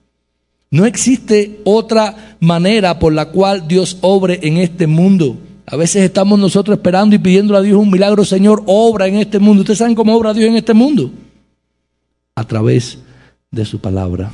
No 0.69 0.85
existe 0.85 1.59
otra 1.63 2.37
manera 2.39 2.99
por 2.99 3.13
la 3.13 3.25
cual 3.29 3.67
Dios 3.67 3.97
obre 4.01 4.39
en 4.43 4.57
este 4.57 4.85
mundo. 4.85 5.37
A 5.65 5.75
veces 5.75 6.03
estamos 6.03 6.39
nosotros 6.39 6.77
esperando 6.77 7.15
y 7.15 7.19
pidiendo 7.19 7.55
a 7.55 7.61
Dios 7.61 7.77
un 7.77 7.91
milagro, 7.91 8.25
Señor, 8.25 8.63
obra 8.65 9.07
en 9.07 9.15
este 9.15 9.39
mundo. 9.39 9.61
¿Ustedes 9.61 9.79
saben 9.79 9.95
cómo 9.95 10.15
obra 10.15 10.33
Dios 10.33 10.49
en 10.49 10.57
este 10.57 10.73
mundo? 10.73 11.11
A 12.35 12.43
través 12.45 12.97
de 13.51 13.65
su 13.65 13.79
palabra. 13.79 14.31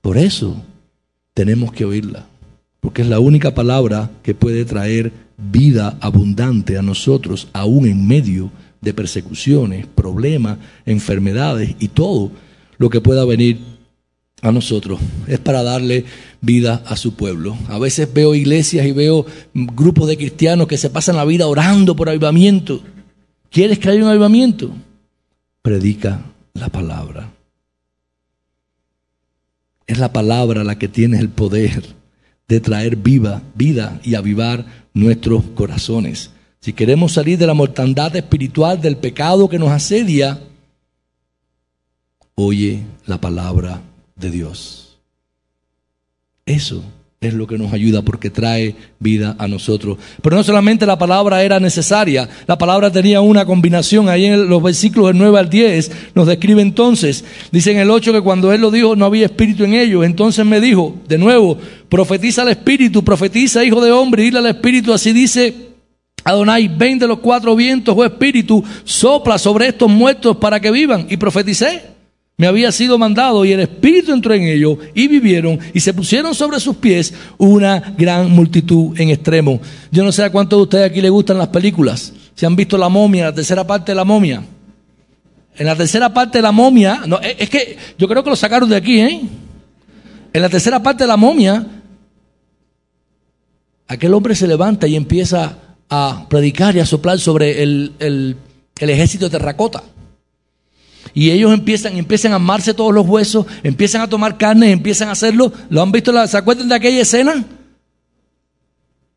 Por 0.00 0.16
eso 0.16 0.56
tenemos 1.34 1.72
que 1.72 1.84
oírla, 1.84 2.26
porque 2.80 3.02
es 3.02 3.08
la 3.08 3.18
única 3.18 3.54
palabra 3.54 4.10
que 4.22 4.34
puede 4.34 4.64
traer 4.64 5.12
vida 5.36 5.98
abundante 6.00 6.78
a 6.78 6.82
nosotros, 6.82 7.48
aún 7.52 7.86
en 7.86 8.06
medio 8.06 8.50
de 8.80 8.94
persecuciones, 8.94 9.86
problemas, 9.86 10.58
enfermedades 10.84 11.74
y 11.80 11.88
todo 11.88 12.30
lo 12.78 12.88
que 12.88 13.00
pueda 13.00 13.24
venir 13.24 13.58
a 14.42 14.52
nosotros, 14.52 15.00
es 15.26 15.38
para 15.38 15.62
darle 15.62 16.04
vida 16.40 16.82
a 16.86 16.96
su 16.96 17.14
pueblo. 17.14 17.56
A 17.68 17.78
veces 17.78 18.12
veo 18.12 18.34
iglesias 18.34 18.86
y 18.86 18.92
veo 18.92 19.26
grupos 19.54 20.08
de 20.08 20.16
cristianos 20.16 20.66
que 20.66 20.78
se 20.78 20.90
pasan 20.90 21.16
la 21.16 21.24
vida 21.24 21.46
orando 21.46 21.96
por 21.96 22.08
avivamiento. 22.08 22.82
¿Quieres 23.50 23.78
que 23.78 23.88
haya 23.88 24.02
un 24.02 24.10
avivamiento? 24.10 24.70
Predica 25.62 26.22
la 26.54 26.68
palabra. 26.68 27.32
Es 29.86 29.98
la 29.98 30.12
palabra 30.12 30.64
la 30.64 30.78
que 30.78 30.88
tiene 30.88 31.18
el 31.18 31.28
poder 31.28 31.94
de 32.48 32.60
traer 32.60 32.96
viva 32.96 33.42
vida 33.54 34.00
y 34.04 34.14
avivar 34.14 34.66
nuestros 34.94 35.44
corazones. 35.54 36.30
Si 36.60 36.72
queremos 36.72 37.12
salir 37.12 37.38
de 37.38 37.46
la 37.46 37.54
mortandad 37.54 38.14
espiritual 38.16 38.80
del 38.80 38.96
pecado 38.96 39.48
que 39.48 39.58
nos 39.58 39.70
asedia, 39.70 40.40
oye 42.34 42.82
la 43.06 43.20
palabra 43.20 43.82
de 44.16 44.30
Dios. 44.30 44.85
Eso 46.46 46.84
es 47.20 47.34
lo 47.34 47.46
que 47.46 47.58
nos 47.58 47.72
ayuda 47.72 48.02
porque 48.02 48.30
trae 48.30 48.76
vida 49.00 49.34
a 49.38 49.48
nosotros. 49.48 49.98
Pero 50.22 50.36
no 50.36 50.44
solamente 50.44 50.86
la 50.86 50.98
palabra 50.98 51.42
era 51.42 51.58
necesaria, 51.58 52.28
la 52.46 52.56
palabra 52.56 52.92
tenía 52.92 53.20
una 53.20 53.44
combinación. 53.44 54.08
Ahí 54.08 54.26
en 54.26 54.48
los 54.48 54.62
versículos 54.62 55.08
del 55.08 55.18
9 55.18 55.38
al 55.38 55.50
10 55.50 55.90
nos 56.14 56.26
describe 56.26 56.62
entonces, 56.62 57.24
dice 57.50 57.72
en 57.72 57.78
el 57.78 57.90
8 57.90 58.12
que 58.12 58.20
cuando 58.20 58.52
él 58.52 58.60
lo 58.60 58.70
dijo 58.70 58.94
no 58.94 59.06
había 59.06 59.26
espíritu 59.26 59.64
en 59.64 59.74
ellos. 59.74 60.04
Entonces 60.04 60.46
me 60.46 60.60
dijo, 60.60 60.94
de 61.08 61.18
nuevo, 61.18 61.58
profetiza 61.88 62.42
al 62.42 62.48
espíritu, 62.48 63.02
profetiza 63.02 63.64
hijo 63.64 63.80
de 63.80 63.90
hombre, 63.90 64.22
dile 64.22 64.38
al 64.38 64.46
espíritu, 64.46 64.92
así 64.92 65.12
dice 65.12 65.66
Adonai, 66.22 66.68
ven 66.68 66.98
de 66.98 67.08
los 67.08 67.18
cuatro 67.18 67.56
vientos, 67.56 67.94
oh 67.96 68.04
espíritu, 68.04 68.62
sopla 68.84 69.38
sobre 69.38 69.68
estos 69.68 69.90
muertos 69.90 70.36
para 70.36 70.60
que 70.60 70.70
vivan. 70.70 71.06
Y 71.08 71.16
profeticé 71.16 71.95
me 72.38 72.46
había 72.46 72.70
sido 72.70 72.98
mandado 72.98 73.46
y 73.46 73.52
el 73.52 73.60
Espíritu 73.60 74.12
entró 74.12 74.34
en 74.34 74.42
ellos 74.42 74.76
y 74.94 75.08
vivieron 75.08 75.58
y 75.72 75.80
se 75.80 75.94
pusieron 75.94 76.34
sobre 76.34 76.60
sus 76.60 76.76
pies 76.76 77.14
una 77.38 77.94
gran 77.96 78.30
multitud 78.30 78.98
en 79.00 79.08
extremo. 79.08 79.58
Yo 79.90 80.04
no 80.04 80.12
sé 80.12 80.22
a 80.22 80.30
cuántos 80.30 80.58
de 80.58 80.62
ustedes 80.64 80.90
aquí 80.90 81.00
les 81.00 81.10
gustan 81.10 81.38
las 81.38 81.48
películas. 81.48 82.12
Si 82.34 82.44
han 82.44 82.54
visto 82.54 82.76
La 82.76 82.90
momia, 82.90 83.24
la 83.24 83.34
tercera 83.34 83.66
parte 83.66 83.92
de 83.92 83.96
La 83.96 84.04
momia. 84.04 84.44
En 85.56 85.66
la 85.66 85.74
tercera 85.74 86.12
parte 86.12 86.36
de 86.36 86.42
La 86.42 86.52
momia, 86.52 87.04
no, 87.06 87.18
es 87.20 87.48
que 87.48 87.78
yo 87.96 88.06
creo 88.06 88.22
que 88.22 88.28
lo 88.28 88.36
sacaron 88.36 88.68
de 88.68 88.76
aquí, 88.76 89.00
¿eh? 89.00 89.22
En 90.34 90.42
la 90.42 90.50
tercera 90.50 90.82
parte 90.82 91.04
de 91.04 91.08
La 91.08 91.16
momia, 91.16 91.66
aquel 93.88 94.12
hombre 94.12 94.34
se 94.34 94.46
levanta 94.46 94.86
y 94.86 94.94
empieza 94.94 95.56
a 95.88 96.26
predicar 96.28 96.76
y 96.76 96.80
a 96.80 96.84
soplar 96.84 97.18
sobre 97.18 97.62
el, 97.62 97.94
el 97.98 98.90
ejército 98.90 99.24
de 99.24 99.38
terracota. 99.38 99.82
Y 101.16 101.30
ellos 101.30 101.54
empiezan, 101.54 101.96
empiezan 101.96 102.32
a 102.32 102.36
amarse 102.36 102.74
todos 102.74 102.92
los 102.92 103.06
huesos, 103.06 103.46
empiezan 103.62 104.02
a 104.02 104.06
tomar 104.06 104.36
carne, 104.36 104.70
empiezan 104.70 105.08
a 105.08 105.12
hacerlo. 105.12 105.50
¿Lo 105.70 105.80
han 105.80 105.90
visto? 105.90 106.12
¿Se 106.26 106.36
acuerdan 106.36 106.68
de 106.68 106.74
aquella 106.74 107.00
escena? 107.00 107.42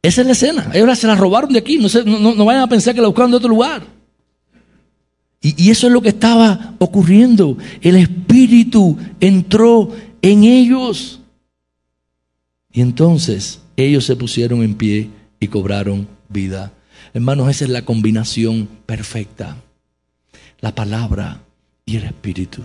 Esa 0.01 0.21
es 0.21 0.27
la 0.27 0.31
escena. 0.31 0.71
Ellos 0.73 0.97
se 0.97 1.07
la 1.07 1.15
robaron 1.15 1.51
de 1.51 1.59
aquí. 1.59 1.77
No, 1.77 2.45
vayan 2.45 2.61
a 2.61 2.69
pensar 2.69 2.95
que 2.95 3.01
la 3.01 3.07
buscaron 3.09 3.31
de 3.31 3.35
otro 3.35 3.49
lugar. 3.49 3.83
Y, 5.41 5.61
y 5.61 5.71
eso 5.71 5.87
es 5.87 5.93
lo 5.93 6.01
que 6.01 6.07
estaba 6.07 6.73
ocurriendo. 6.79 7.57
El 7.81 7.97
Espíritu 7.97 8.97
entró 9.19 9.91
en 10.21 10.45
ellos. 10.45 11.19
Y 12.71 12.79
entonces 12.79 13.59
ellos 13.75 14.05
se 14.05 14.15
pusieron 14.15 14.63
en 14.63 14.75
pie 14.75 15.09
y 15.37 15.49
cobraron 15.49 16.07
vida. 16.29 16.71
Hermanos, 17.13 17.49
esa 17.49 17.65
es 17.65 17.71
la 17.71 17.83
combinación 17.83 18.69
perfecta. 18.85 19.57
La 20.61 20.73
palabra 20.73 21.41
y 21.89 21.97
el 21.97 22.03
Espíritu. 22.03 22.61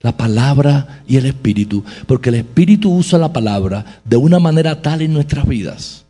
La 0.00 0.14
palabra 0.14 1.02
y 1.06 1.16
el 1.16 1.24
Espíritu. 1.24 1.82
Porque 2.06 2.28
el 2.28 2.34
Espíritu 2.36 2.94
usa 2.94 3.18
la 3.18 3.32
palabra 3.32 4.02
de 4.04 4.18
una 4.18 4.38
manera 4.38 4.82
tal 4.82 5.00
en 5.00 5.14
nuestras 5.14 5.48
vidas 5.48 6.04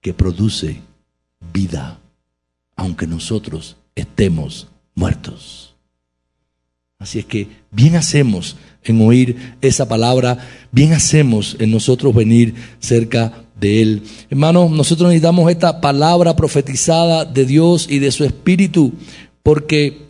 que 0.00 0.14
produce 0.14 0.80
vida, 1.52 1.98
aunque 2.76 3.06
nosotros 3.06 3.76
estemos 3.94 4.68
muertos. 4.94 5.74
Así 6.98 7.18
es 7.18 7.26
que 7.26 7.48
bien 7.70 7.96
hacemos 7.96 8.56
en 8.82 9.06
oír 9.06 9.56
esa 9.60 9.86
palabra, 9.86 10.38
bien 10.72 10.94
hacemos 10.94 11.56
en 11.58 11.70
nosotros 11.70 12.14
venir 12.14 12.54
cerca 12.80 13.43
de 13.58 13.82
Él. 13.82 14.02
Hermanos, 14.30 14.70
nosotros 14.70 15.08
necesitamos 15.08 15.50
esta 15.50 15.80
palabra 15.80 16.36
profetizada 16.36 17.24
de 17.24 17.44
Dios 17.44 17.86
y 17.88 17.98
de 17.98 18.10
su 18.10 18.24
Espíritu, 18.24 18.92
porque 19.42 20.04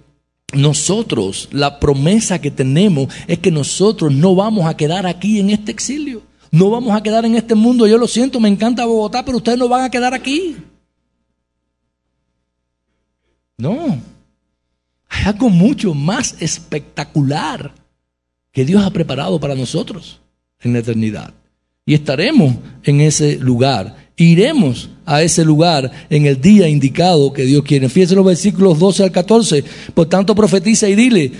nosotros, 0.52 1.48
la 1.52 1.80
promesa 1.80 2.40
que 2.40 2.50
tenemos 2.50 3.12
es 3.26 3.38
que 3.38 3.50
nosotros 3.50 4.12
no 4.12 4.35
vamos 4.35 4.66
a 4.66 4.76
quedar 4.76 5.07
aquí 5.07 5.40
en 5.40 5.50
este 5.50 5.72
exilio. 5.72 6.22
No 6.50 6.70
vamos 6.70 6.94
a 6.94 7.02
quedar 7.02 7.24
en 7.24 7.35
este 7.35 7.57
mundo. 7.57 7.87
Yo 7.87 7.98
lo 7.98 8.07
siento, 8.07 8.38
me 8.38 8.48
encanta 8.48 8.85
Bogotá, 8.85 9.24
pero 9.24 9.38
ustedes 9.38 9.59
no 9.59 9.68
van 9.68 9.85
a 9.85 9.90
quedar 9.90 10.14
aquí. 10.14 10.57
No. 13.59 14.00
Hay 15.09 15.24
algo 15.26 15.50
mucho 15.50 15.94
más 15.94 16.37
espectacular 16.40 17.74
que 18.52 18.64
Dios 18.64 18.85
ha 18.85 18.90
preparado 18.90 19.40
para 19.40 19.57
nosotros 19.57 20.20
en 20.61 20.72
la 20.72 20.78
eternidad 20.78 21.35
y 21.87 21.94
estaremos 21.94 22.55
en 22.83 23.01
ese 23.01 23.37
lugar. 23.37 23.94
Iremos 24.16 24.88
a 25.05 25.23
ese 25.23 25.44
lugar 25.44 25.90
en 26.09 26.25
el 26.25 26.40
día 26.40 26.68
indicado 26.68 27.33
que 27.33 27.42
Dios 27.42 27.62
quiere. 27.62 27.88
Fíjense 27.88 28.14
los 28.14 28.25
versículos 28.25 28.79
12 28.79 29.05
al 29.05 29.12
14. 29.12 29.64
Por 29.92 30.07
tanto, 30.07 30.35
profetiza 30.35 30.88
y 30.88 30.94
dile, 30.94 31.33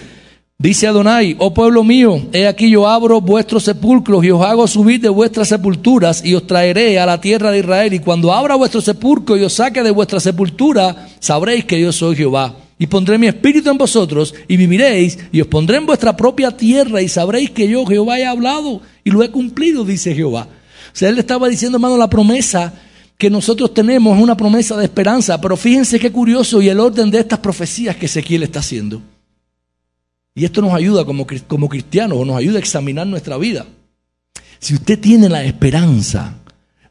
dice 0.59 0.87
Adonai, 0.87 1.35
oh 1.39 1.55
pueblo 1.55 1.83
mío, 1.83 2.21
he 2.33 2.47
aquí 2.47 2.69
yo 2.69 2.87
abro 2.87 3.23
vuestros 3.23 3.65
sepulcros 3.65 4.23
y 4.23 4.33
os 4.33 4.43
hago 4.43 4.67
subir 4.67 5.01
de 5.01 5.09
vuestras 5.09 5.49
sepulturas 5.49 6.23
y 6.23 6.35
os 6.35 6.47
traeré 6.47 6.99
a 6.99 7.07
la 7.07 7.21
tierra 7.21 7.51
de 7.51 7.61
Israel. 7.61 7.95
Y 7.95 8.01
cuando 8.01 8.31
abra 8.31 8.57
vuestro 8.57 8.83
sepulcro 8.83 9.39
y 9.39 9.45
os 9.45 9.55
saque 9.55 9.83
de 9.83 9.93
vuestra 9.93 10.21
sepultura, 10.21 11.09
sabréis 11.21 11.65
que 11.65 11.81
yo 11.81 11.91
soy 11.91 12.17
Jehová 12.17 12.55
y 12.79 12.87
pondré 12.87 13.17
mi 13.19 13.29
espíritu 13.29 13.71
en 13.71 13.79
vosotros 13.79 14.35
y 14.49 14.57
viviréis 14.57 15.19
y 15.33 15.41
os 15.41 15.47
pondré 15.47 15.79
en 15.79 15.87
vuestra 15.87 16.17
propia 16.17 16.51
tierra 16.51 17.01
y 17.01 17.09
sabréis 17.09 17.51
que 17.51 17.69
yo 17.69 17.87
Jehová 17.87 18.19
he 18.19 18.27
hablado 18.27 18.83
y 19.05 19.11
lo 19.11 19.23
he 19.23 19.31
cumplido, 19.31 19.85
dice 19.85 20.15
Jehová. 20.15 20.49
O 20.49 20.97
sea, 20.97 21.11
él 21.11 21.19
estaba 21.19 21.49
diciendo, 21.49 21.77
hermano, 21.77 21.97
la 21.97 22.09
promesa 22.09 22.73
que 23.19 23.31
nosotros 23.31 23.73
tenemos 23.73 24.17
es 24.17 24.23
una 24.23 24.37
promesa 24.37 24.77
de 24.77 24.85
esperanza, 24.85 25.41
pero 25.41 25.57
fíjense 25.57 26.01
qué 26.01 26.11
curioso 26.11 26.61
y 26.61 26.69
el 26.69 26.81
orden 26.81 27.11
de 27.11 27.21
estas 27.21 27.39
profecías 27.39 27.97
que 27.97 28.07
Ezequiel 28.07 28.43
está 28.43 28.61
haciendo. 28.61 29.01
Y 30.35 30.45
esto 30.45 30.61
nos 30.61 30.75
ayuda 30.75 31.05
como, 31.05 31.27
como 31.47 31.69
cristianos 31.69 32.19
o 32.19 32.25
nos 32.25 32.37
ayuda 32.37 32.57
a 32.57 32.61
examinar 32.61 33.07
nuestra 33.07 33.37
vida. 33.37 33.67
Si 34.59 34.75
usted 34.75 34.99
tiene 34.99 35.29
la 35.29 35.45
esperanza 35.45 36.35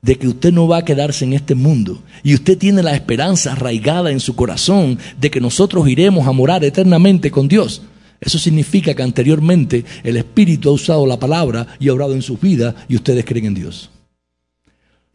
de 0.02 0.18
que 0.18 0.28
usted 0.28 0.54
no 0.54 0.68
va 0.68 0.78
a 0.78 0.86
quedarse 0.86 1.26
en 1.26 1.34
este 1.34 1.56
mundo 1.56 2.02
y 2.24 2.36
usted 2.36 2.58
tiene 2.58 2.84
la 2.84 2.94
esperanza 2.94 3.54
arraigada 3.54 4.12
en 4.12 4.20
su 4.20 4.36
corazón 4.36 5.00
de 5.20 5.32
que 5.32 5.42
nosotros 5.42 5.88
iremos 5.88 6.28
a 6.28 6.32
morar 6.32 6.64
eternamente 6.64 7.32
con 7.32 7.48
Dios, 7.48 7.82
eso 8.26 8.40
significa 8.40 8.94
que 8.94 9.04
anteriormente 9.04 9.84
el 10.04 10.18
Espíritu 10.18 10.70
ha 10.70 10.74
usado 10.74 11.06
la 11.06 11.20
palabra 11.20 11.68
y 11.80 11.90
ha 11.90 11.94
obrado 11.94 12.14
en 12.14 12.22
sus 12.22 12.40
vidas 12.40 12.74
y 12.88 12.96
ustedes 12.96 13.26
creen 13.26 13.48
en 13.48 13.54
Dios. 13.54 13.90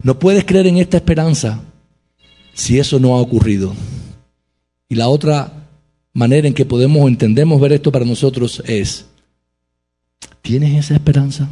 No 0.01 0.19
puedes 0.19 0.45
creer 0.45 0.67
en 0.67 0.77
esta 0.77 0.97
esperanza 0.97 1.61
si 2.53 2.77
eso 2.77 2.99
no 2.99 3.15
ha 3.15 3.21
ocurrido. 3.21 3.73
Y 4.87 4.95
la 4.95 5.09
otra 5.09 5.67
manera 6.13 6.47
en 6.47 6.53
que 6.53 6.65
podemos 6.65 7.07
entendemos 7.07 7.59
ver 7.59 7.73
esto 7.73 7.91
para 7.91 8.05
nosotros 8.05 8.61
es, 8.65 9.05
¿tienes 10.41 10.77
esa 10.77 10.93
esperanza? 10.93 11.49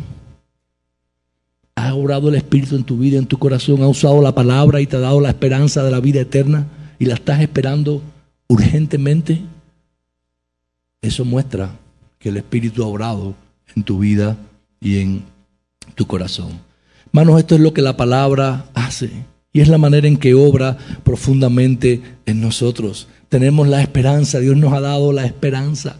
¿Ha 1.76 1.94
obrado 1.94 2.30
el 2.30 2.36
Espíritu 2.36 2.76
en 2.76 2.84
tu 2.84 2.98
vida, 2.98 3.18
en 3.18 3.28
tu 3.28 3.38
corazón? 3.38 3.82
¿Ha 3.82 3.88
usado 3.88 4.22
la 4.22 4.34
palabra 4.34 4.80
y 4.82 4.88
te 4.88 4.96
ha 4.96 5.00
dado 5.00 5.22
la 5.22 5.30
esperanza 5.30 5.84
de 5.84 5.92
la 5.92 6.00
vida 6.00 6.22
eterna? 6.22 6.68
¿Y 7.00 7.06
la 7.06 7.16
estás 7.16 7.42
esperando 7.42 8.02
urgentemente? 8.48 9.42
Eso 11.02 11.26
muestra 11.26 11.72
que 12.20 12.30
el 12.30 12.38
Espíritu 12.38 12.84
ha 12.84 12.88
obrado 12.88 13.36
en 13.76 13.84
tu 13.84 14.00
vida 14.00 14.38
y 14.82 15.00
en 15.00 15.24
tu 15.96 16.08
corazón. 16.08 16.60
Hermanos, 17.08 17.40
esto 17.40 17.56
es 17.56 17.62
lo 17.62 17.74
que 17.74 17.82
la 17.82 17.98
palabra 17.98 18.66
hace 18.74 19.10
y 19.54 19.62
es 19.62 19.68
la 19.68 19.78
manera 19.78 20.08
en 20.08 20.18
que 20.18 20.34
obra 20.34 20.78
profundamente 21.04 22.02
en 22.26 22.42
nosotros. 22.42 23.08
Tenemos 23.30 23.68
la 23.68 23.82
esperanza, 23.82 24.40
Dios 24.40 24.58
nos 24.58 24.74
ha 24.74 24.82
dado 24.82 25.14
la 25.14 25.26
esperanza 25.26 25.98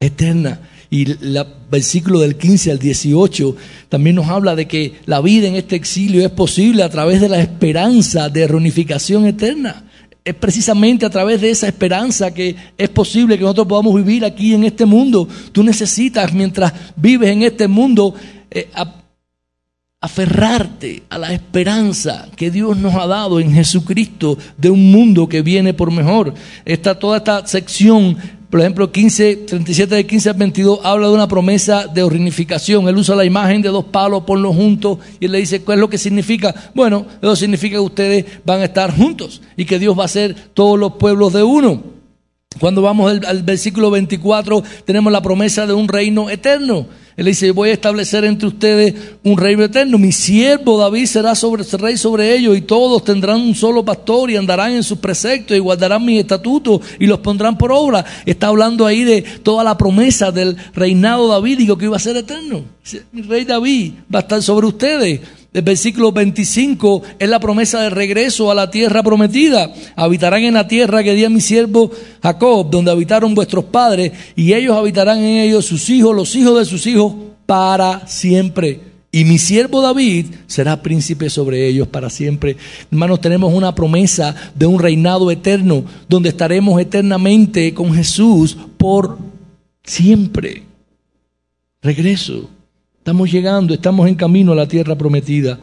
eterna. 0.00 0.60
Y 0.90 1.10
el 1.10 1.46
versículo 1.70 2.20
del 2.20 2.36
15 2.36 2.70
al 2.70 2.78
18 2.78 3.56
también 3.88 4.16
nos 4.16 4.28
habla 4.28 4.56
de 4.56 4.66
que 4.66 4.94
la 5.04 5.20
vida 5.20 5.48
en 5.48 5.56
este 5.56 5.76
exilio 5.76 6.24
es 6.24 6.30
posible 6.30 6.82
a 6.82 6.88
través 6.88 7.20
de 7.20 7.28
la 7.28 7.40
esperanza 7.40 8.28
de 8.30 8.46
reunificación 8.48 9.26
eterna 9.26 9.87
es 10.28 10.34
precisamente 10.34 11.06
a 11.06 11.10
través 11.10 11.40
de 11.40 11.50
esa 11.50 11.66
esperanza 11.66 12.34
que 12.34 12.54
es 12.76 12.88
posible 12.90 13.38
que 13.38 13.44
nosotros 13.44 13.66
podamos 13.66 13.94
vivir 13.94 14.26
aquí 14.26 14.52
en 14.52 14.64
este 14.64 14.84
mundo. 14.84 15.26
Tú 15.52 15.62
necesitas, 15.62 16.34
mientras 16.34 16.70
vives 16.96 17.30
en 17.30 17.44
este 17.44 17.66
mundo, 17.66 18.14
eh, 18.50 18.68
aferrarte 20.02 21.04
a 21.08 21.16
la 21.16 21.32
esperanza 21.32 22.28
que 22.36 22.50
Dios 22.50 22.76
nos 22.76 22.94
ha 22.94 23.06
dado 23.06 23.40
en 23.40 23.54
Jesucristo 23.54 24.36
de 24.58 24.68
un 24.68 24.92
mundo 24.92 25.30
que 25.30 25.40
viene 25.40 25.72
por 25.72 25.90
mejor. 25.90 26.34
Esta, 26.66 26.98
toda 26.98 27.16
esta 27.16 27.46
sección 27.46 28.18
por 28.50 28.60
ejemplo, 28.60 28.90
15, 28.90 29.36
37 29.36 29.94
de 29.94 30.06
15 30.06 30.30
al 30.30 30.36
22 30.36 30.80
habla 30.82 31.08
de 31.08 31.12
una 31.12 31.28
promesa 31.28 31.86
de 31.86 32.08
reunificación. 32.08 32.88
Él 32.88 32.96
usa 32.96 33.14
la 33.14 33.26
imagen 33.26 33.60
de 33.60 33.68
dos 33.68 33.84
palos, 33.84 34.22
ponlos 34.22 34.56
juntos 34.56 34.98
y 35.20 35.26
él 35.26 35.32
le 35.32 35.38
dice, 35.38 35.60
¿cuál 35.60 35.78
es 35.78 35.80
lo 35.80 35.90
que 35.90 35.98
significa? 35.98 36.54
Bueno, 36.74 37.04
eso 37.20 37.36
significa 37.36 37.74
que 37.74 37.80
ustedes 37.80 38.24
van 38.46 38.62
a 38.62 38.64
estar 38.64 38.96
juntos 38.96 39.42
y 39.54 39.66
que 39.66 39.78
Dios 39.78 39.98
va 39.98 40.02
a 40.02 40.06
hacer 40.06 40.34
todos 40.54 40.78
los 40.78 40.92
pueblos 40.94 41.34
de 41.34 41.42
uno. 41.42 41.82
Cuando 42.58 42.80
vamos 42.80 43.10
al, 43.10 43.24
al 43.26 43.42
versículo 43.42 43.90
24, 43.90 44.62
tenemos 44.86 45.12
la 45.12 45.20
promesa 45.20 45.66
de 45.66 45.74
un 45.74 45.86
reino 45.86 46.30
eterno. 46.30 46.86
Él 47.18 47.24
dice, 47.24 47.50
voy 47.50 47.70
a 47.70 47.72
establecer 47.72 48.24
entre 48.24 48.46
ustedes 48.46 48.94
un 49.24 49.36
reino 49.36 49.64
eterno. 49.64 49.98
Mi 49.98 50.12
siervo 50.12 50.78
David 50.78 51.06
será 51.06 51.34
sobre, 51.34 51.64
rey 51.64 51.96
sobre 51.96 52.32
ellos 52.36 52.56
y 52.56 52.60
todos 52.60 53.02
tendrán 53.02 53.40
un 53.40 53.56
solo 53.56 53.84
pastor 53.84 54.30
y 54.30 54.36
andarán 54.36 54.70
en 54.70 54.84
sus 54.84 54.98
preceptos 54.98 55.56
y 55.56 55.58
guardarán 55.58 56.04
mis 56.04 56.20
estatutos 56.20 56.80
y 57.00 57.08
los 57.08 57.18
pondrán 57.18 57.58
por 57.58 57.72
obra. 57.72 58.04
Está 58.24 58.46
hablando 58.46 58.86
ahí 58.86 59.02
de 59.02 59.22
toda 59.22 59.64
la 59.64 59.76
promesa 59.76 60.30
del 60.30 60.56
reinado 60.74 61.26
davídico 61.26 61.76
que 61.76 61.86
iba 61.86 61.96
a 61.96 61.98
ser 61.98 62.16
eterno. 62.16 62.62
Mi 63.10 63.22
rey 63.22 63.44
David 63.44 63.94
va 64.14 64.20
a 64.20 64.22
estar 64.22 64.40
sobre 64.40 64.68
ustedes. 64.68 65.20
El 65.52 65.62
versículo 65.62 66.12
25 66.12 67.02
es 67.18 67.28
la 67.28 67.40
promesa 67.40 67.80
de 67.80 67.90
regreso 67.90 68.50
a 68.50 68.54
la 68.54 68.70
tierra 68.70 69.02
prometida. 69.02 69.72
Habitarán 69.96 70.42
en 70.42 70.54
la 70.54 70.68
tierra 70.68 71.02
que 71.02 71.14
dio 71.14 71.30
mi 71.30 71.40
siervo 71.40 71.90
Jacob, 72.22 72.68
donde 72.70 72.90
habitaron 72.90 73.34
vuestros 73.34 73.64
padres, 73.64 74.12
y 74.36 74.52
ellos 74.52 74.76
habitarán 74.76 75.18
en 75.18 75.38
ellos 75.38 75.64
sus 75.64 75.88
hijos, 75.88 76.14
los 76.14 76.36
hijos 76.36 76.58
de 76.58 76.64
sus 76.66 76.86
hijos, 76.86 77.14
para 77.46 78.06
siempre. 78.06 78.80
Y 79.10 79.24
mi 79.24 79.38
siervo 79.38 79.80
David 79.80 80.26
será 80.46 80.82
príncipe 80.82 81.30
sobre 81.30 81.66
ellos 81.66 81.88
para 81.88 82.10
siempre. 82.10 82.58
Hermanos, 82.90 83.22
tenemos 83.22 83.54
una 83.54 83.74
promesa 83.74 84.34
de 84.54 84.66
un 84.66 84.78
reinado 84.78 85.30
eterno, 85.30 85.82
donde 86.10 86.28
estaremos 86.28 86.78
eternamente 86.78 87.72
con 87.72 87.94
Jesús 87.94 88.54
por 88.76 89.16
siempre. 89.82 90.64
Regreso. 91.80 92.50
Estamos 93.08 93.32
llegando, 93.32 93.72
estamos 93.72 94.06
en 94.06 94.14
camino 94.16 94.52
a 94.52 94.54
la 94.54 94.68
tierra 94.68 94.94
prometida. 94.94 95.58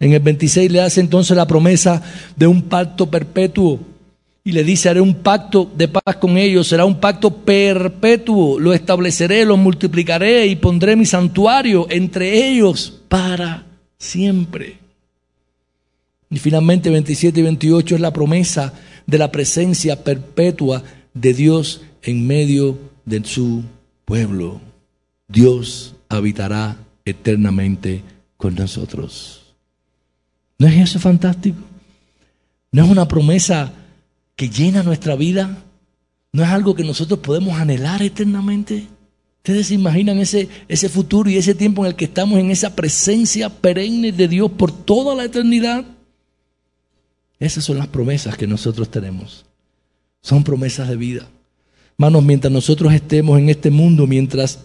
En 0.00 0.14
el 0.14 0.20
26 0.20 0.72
le 0.72 0.80
hace 0.80 1.02
entonces 1.02 1.36
la 1.36 1.46
promesa 1.46 2.02
de 2.34 2.46
un 2.46 2.62
pacto 2.62 3.10
perpetuo. 3.10 3.78
Y 4.42 4.52
le 4.52 4.64
dice, 4.64 4.88
haré 4.88 5.02
un 5.02 5.16
pacto 5.16 5.70
de 5.76 5.86
paz 5.86 6.16
con 6.18 6.38
ellos, 6.38 6.66
será 6.66 6.86
un 6.86 6.98
pacto 6.98 7.30
perpetuo, 7.30 8.58
lo 8.58 8.72
estableceré, 8.72 9.44
lo 9.44 9.58
multiplicaré 9.58 10.46
y 10.46 10.56
pondré 10.56 10.96
mi 10.96 11.04
santuario 11.04 11.86
entre 11.90 12.48
ellos 12.48 13.02
para 13.06 13.66
siempre. 13.98 14.78
Y 16.30 16.38
finalmente 16.38 16.88
27 16.88 17.38
y 17.38 17.42
28 17.42 17.96
es 17.96 18.00
la 18.00 18.14
promesa 18.14 18.72
de 19.06 19.18
la 19.18 19.30
presencia 19.30 20.02
perpetua 20.02 20.82
de 21.12 21.34
Dios 21.34 21.82
en 22.02 22.26
medio 22.26 22.78
de 23.04 23.22
su 23.26 23.62
pueblo. 24.06 24.62
Dios 25.28 25.94
habitará 26.08 26.76
eternamente 27.04 28.02
con 28.36 28.54
nosotros. 28.54 29.54
¿No 30.58 30.66
es 30.66 30.76
eso 30.76 30.98
fantástico? 30.98 31.58
¿No 32.72 32.84
es 32.84 32.90
una 32.90 33.08
promesa 33.08 33.72
que 34.36 34.48
llena 34.48 34.82
nuestra 34.82 35.16
vida? 35.16 35.62
¿No 36.32 36.42
es 36.42 36.48
algo 36.48 36.74
que 36.74 36.84
nosotros 36.84 37.20
podemos 37.20 37.58
anhelar 37.58 38.02
eternamente? 38.02 38.86
¿Ustedes 39.38 39.68
se 39.68 39.74
imaginan 39.74 40.18
ese, 40.18 40.48
ese 40.68 40.88
futuro 40.88 41.30
y 41.30 41.36
ese 41.36 41.54
tiempo 41.54 41.82
en 41.82 41.88
el 41.92 41.96
que 41.96 42.04
estamos 42.04 42.38
en 42.38 42.50
esa 42.50 42.76
presencia 42.76 43.48
perenne 43.48 44.12
de 44.12 44.28
Dios 44.28 44.50
por 44.50 44.72
toda 44.72 45.14
la 45.14 45.24
eternidad? 45.24 45.84
Esas 47.38 47.64
son 47.64 47.78
las 47.78 47.86
promesas 47.86 48.36
que 48.36 48.46
nosotros 48.46 48.90
tenemos. 48.90 49.46
Son 50.20 50.44
promesas 50.44 50.88
de 50.88 50.96
vida. 50.96 51.28
Hermanos, 51.92 52.24
mientras 52.24 52.52
nosotros 52.52 52.92
estemos 52.92 53.38
en 53.38 53.48
este 53.48 53.70
mundo, 53.70 54.06
mientras 54.06 54.60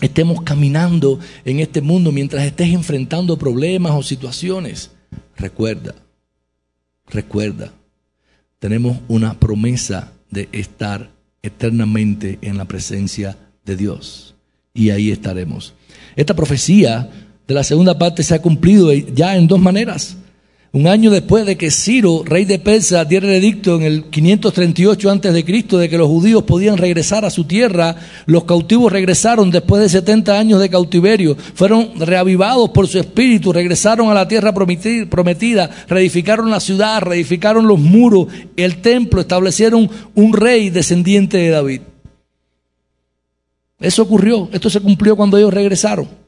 estemos 0.00 0.42
caminando 0.42 1.18
en 1.44 1.60
este 1.60 1.80
mundo, 1.80 2.12
mientras 2.12 2.44
estés 2.44 2.68
enfrentando 2.68 3.38
problemas 3.38 3.92
o 3.92 4.02
situaciones, 4.02 4.90
recuerda, 5.36 5.94
recuerda, 7.08 7.72
tenemos 8.58 8.98
una 9.08 9.38
promesa 9.38 10.12
de 10.30 10.48
estar 10.52 11.10
eternamente 11.42 12.38
en 12.42 12.56
la 12.56 12.66
presencia 12.66 13.36
de 13.64 13.76
Dios. 13.76 14.34
Y 14.74 14.90
ahí 14.90 15.10
estaremos. 15.10 15.74
Esta 16.16 16.34
profecía 16.34 17.10
de 17.46 17.54
la 17.54 17.64
segunda 17.64 17.98
parte 17.98 18.22
se 18.22 18.34
ha 18.34 18.42
cumplido 18.42 18.92
ya 18.92 19.36
en 19.36 19.46
dos 19.46 19.60
maneras. 19.60 20.16
Un 20.70 20.86
año 20.86 21.10
después 21.10 21.46
de 21.46 21.56
que 21.56 21.70
Ciro, 21.70 22.22
rey 22.26 22.44
de 22.44 22.58
Persia, 22.58 23.06
diera 23.06 23.26
el 23.26 23.42
edicto 23.42 23.76
en 23.76 23.84
el 23.84 24.04
538 24.04 25.10
a.C. 25.10 25.32
de 25.32 25.88
que 25.88 25.96
los 25.96 26.08
judíos 26.08 26.42
podían 26.42 26.76
regresar 26.76 27.24
a 27.24 27.30
su 27.30 27.44
tierra, 27.44 27.96
los 28.26 28.44
cautivos 28.44 28.92
regresaron 28.92 29.50
después 29.50 29.80
de 29.80 29.88
70 29.88 30.38
años 30.38 30.60
de 30.60 30.68
cautiverio, 30.68 31.38
fueron 31.54 31.98
reavivados 31.98 32.68
por 32.68 32.86
su 32.86 32.98
espíritu, 32.98 33.50
regresaron 33.50 34.10
a 34.10 34.14
la 34.14 34.28
tierra 34.28 34.52
prometida, 34.52 35.70
reedificaron 35.88 36.50
la 36.50 36.60
ciudad, 36.60 37.00
reedificaron 37.00 37.66
los 37.66 37.78
muros, 37.78 38.26
el 38.54 38.82
templo, 38.82 39.22
establecieron 39.22 39.88
un 40.14 40.32
rey 40.34 40.68
descendiente 40.68 41.38
de 41.38 41.48
David. 41.48 41.80
Eso 43.80 44.02
ocurrió, 44.02 44.50
esto 44.52 44.68
se 44.68 44.80
cumplió 44.80 45.16
cuando 45.16 45.38
ellos 45.38 45.54
regresaron. 45.54 46.27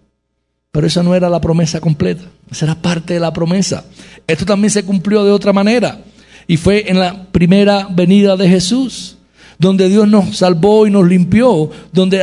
Pero 0.72 0.86
esa 0.86 1.02
no 1.02 1.14
era 1.14 1.28
la 1.28 1.40
promesa 1.40 1.80
completa, 1.80 2.22
esa 2.50 2.66
era 2.66 2.74
parte 2.76 3.14
de 3.14 3.20
la 3.20 3.32
promesa. 3.32 3.84
Esto 4.26 4.44
también 4.44 4.70
se 4.70 4.84
cumplió 4.84 5.24
de 5.24 5.32
otra 5.32 5.52
manera. 5.52 6.00
Y 6.46 6.56
fue 6.56 6.88
en 6.88 6.98
la 6.98 7.26
primera 7.32 7.88
venida 7.90 8.36
de 8.36 8.48
Jesús, 8.48 9.16
donde 9.58 9.88
Dios 9.88 10.06
nos 10.06 10.36
salvó 10.36 10.86
y 10.86 10.90
nos 10.90 11.06
limpió, 11.06 11.70
donde 11.92 12.18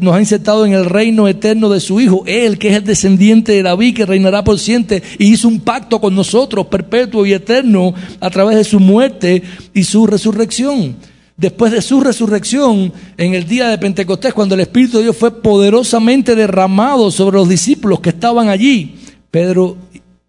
nos 0.00 0.14
ha 0.14 0.20
insertado 0.20 0.64
en 0.64 0.72
el 0.72 0.84
reino 0.84 1.26
eterno 1.26 1.68
de 1.68 1.80
su 1.80 2.00
Hijo, 2.00 2.22
Él 2.26 2.58
que 2.58 2.68
es 2.68 2.76
el 2.76 2.84
descendiente 2.84 3.52
de 3.52 3.62
David, 3.62 3.96
que 3.96 4.06
reinará 4.06 4.44
por 4.44 4.58
siempre, 4.58 5.02
y 5.18 5.32
hizo 5.32 5.48
un 5.48 5.60
pacto 5.60 6.00
con 6.00 6.14
nosotros, 6.14 6.66
perpetuo 6.66 7.26
y 7.26 7.32
eterno, 7.32 7.94
a 8.20 8.30
través 8.30 8.56
de 8.56 8.64
su 8.64 8.78
muerte 8.78 9.42
y 9.74 9.82
su 9.82 10.06
resurrección 10.06 10.96
después 11.38 11.72
de 11.72 11.80
su 11.80 12.00
resurrección, 12.00 12.92
en 13.16 13.34
el 13.34 13.46
día 13.46 13.68
de 13.68 13.78
Pentecostés, 13.78 14.34
cuando 14.34 14.54
el 14.54 14.60
Espíritu 14.60 14.98
de 14.98 15.04
Dios 15.04 15.16
fue 15.16 15.40
poderosamente 15.40 16.34
derramado 16.34 17.10
sobre 17.10 17.38
los 17.38 17.48
discípulos 17.48 18.00
que 18.00 18.10
estaban 18.10 18.48
allí, 18.48 18.96
Pedro 19.30 19.78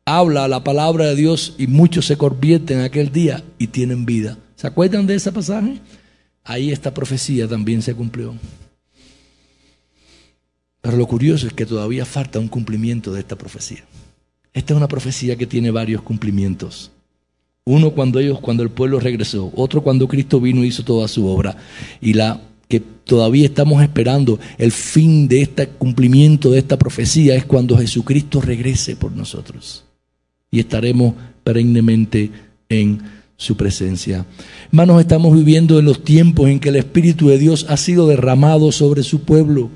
habla 0.05 0.47
la 0.47 0.63
palabra 0.63 1.07
de 1.07 1.15
Dios 1.15 1.55
y 1.57 1.67
muchos 1.67 2.05
se 2.05 2.17
convierten 2.17 2.79
en 2.79 2.85
aquel 2.85 3.11
día 3.11 3.43
y 3.57 3.67
tienen 3.67 4.05
vida. 4.05 4.37
¿Se 4.55 4.67
acuerdan 4.67 5.07
de 5.07 5.15
ese 5.15 5.31
pasaje? 5.31 5.79
Ahí 6.43 6.71
esta 6.71 6.93
profecía 6.93 7.47
también 7.47 7.81
se 7.81 7.93
cumplió. 7.93 8.35
Pero 10.81 10.95
lo 10.95 11.07
curioso 11.07 11.47
es 11.47 11.53
que 11.53 11.65
todavía 11.65 12.05
falta 12.05 12.39
un 12.39 12.47
cumplimiento 12.47 13.11
de 13.11 13.19
esta 13.19 13.35
profecía. 13.35 13.83
Esta 14.53 14.73
es 14.73 14.77
una 14.77 14.87
profecía 14.87 15.35
que 15.35 15.47
tiene 15.47 15.71
varios 15.71 16.01
cumplimientos. 16.01 16.91
Uno 17.69 17.91
cuando 17.91 18.19
ellos, 18.19 18.39
cuando 18.39 18.63
el 18.63 18.71
pueblo 18.71 18.99
regresó, 18.99 19.51
otro 19.55 19.83
cuando 19.83 20.07
Cristo 20.07 20.41
vino 20.41 20.63
y 20.63 20.69
hizo 20.69 20.83
toda 20.83 21.07
su 21.07 21.27
obra. 21.27 21.55
Y 22.01 22.13
la 22.13 22.41
que 22.67 22.79
todavía 22.79 23.45
estamos 23.45 23.83
esperando, 23.83 24.39
el 24.57 24.71
fin 24.71 25.27
de 25.27 25.43
este 25.43 25.67
cumplimiento 25.67 26.49
de 26.49 26.57
esta 26.57 26.79
profecía 26.79 27.35
es 27.35 27.45
cuando 27.45 27.77
Jesucristo 27.77 28.41
regrese 28.41 28.95
por 28.95 29.11
nosotros. 29.11 29.83
Y 30.49 30.59
estaremos 30.59 31.13
perennemente 31.43 32.31
en 32.69 33.03
su 33.37 33.55
presencia. 33.55 34.25
Hermanos, 34.71 34.99
estamos 34.99 35.35
viviendo 35.35 35.77
en 35.77 35.85
los 35.85 36.03
tiempos 36.03 36.49
en 36.49 36.59
que 36.59 36.69
el 36.69 36.75
Espíritu 36.75 37.27
de 37.27 37.37
Dios 37.37 37.67
ha 37.69 37.77
sido 37.77 38.07
derramado 38.07 38.71
sobre 38.71 39.03
su 39.03 39.21
pueblo. 39.21 39.69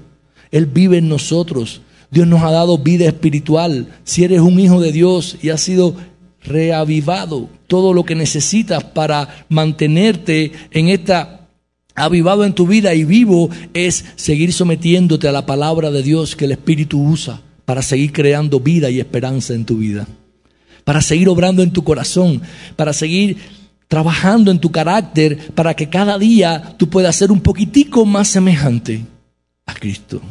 Él 0.50 0.66
vive 0.66 0.98
en 0.98 1.10
nosotros. 1.10 1.82
Dios 2.10 2.26
nos 2.26 2.42
ha 2.42 2.50
dado 2.50 2.80
vida 2.80 3.06
espiritual. 3.06 3.88
Si 4.04 4.24
eres 4.24 4.42
un 4.42 4.60
hijo 4.60 4.82
de 4.82 4.92
Dios 4.92 5.38
y 5.44 5.50
has 5.50 5.62
sido 5.62 5.96
reavivado, 6.46 7.50
todo 7.68 7.94
lo 7.94 8.04
que 8.04 8.16
necesitas 8.16 8.84
para 8.84 9.46
mantenerte 9.50 10.52
en 10.72 10.90
esta 10.90 11.48
avivado 11.96 12.44
en 12.44 12.54
tu 12.54 12.66
vida 12.66 12.94
y 12.94 13.04
vivo 13.04 13.50
es 13.74 14.06
seguir 14.16 14.54
sometiéndote 14.54 15.28
a 15.28 15.32
la 15.32 15.46
palabra 15.46 15.92
de 15.92 16.04
Dios 16.04 16.36
que 16.36 16.46
el 16.46 16.52
Espíritu 16.52 17.02
usa 17.02 17.42
para 17.66 17.82
seguir 17.82 18.12
creando 18.12 18.60
vida 18.60 18.90
y 18.90 19.00
esperanza 19.00 19.54
en 19.54 19.66
tu 19.66 19.78
vida, 19.78 20.08
para 20.84 21.02
seguir 21.02 21.30
obrando 21.30 21.64
en 21.64 21.72
tu 21.72 21.84
corazón, 21.84 22.42
para 22.76 22.94
seguir 22.94 23.38
trabajando 23.88 24.52
en 24.52 24.60
tu 24.60 24.72
carácter, 24.72 25.52
para 25.54 25.76
que 25.76 25.88
cada 25.88 26.18
día 26.18 26.76
tú 26.78 26.90
puedas 26.90 27.16
ser 27.16 27.32
un 27.32 27.42
poquitico 27.42 28.06
más 28.06 28.28
semejante 28.28 29.06
a 29.66 29.74
Cristo. 29.74 30.22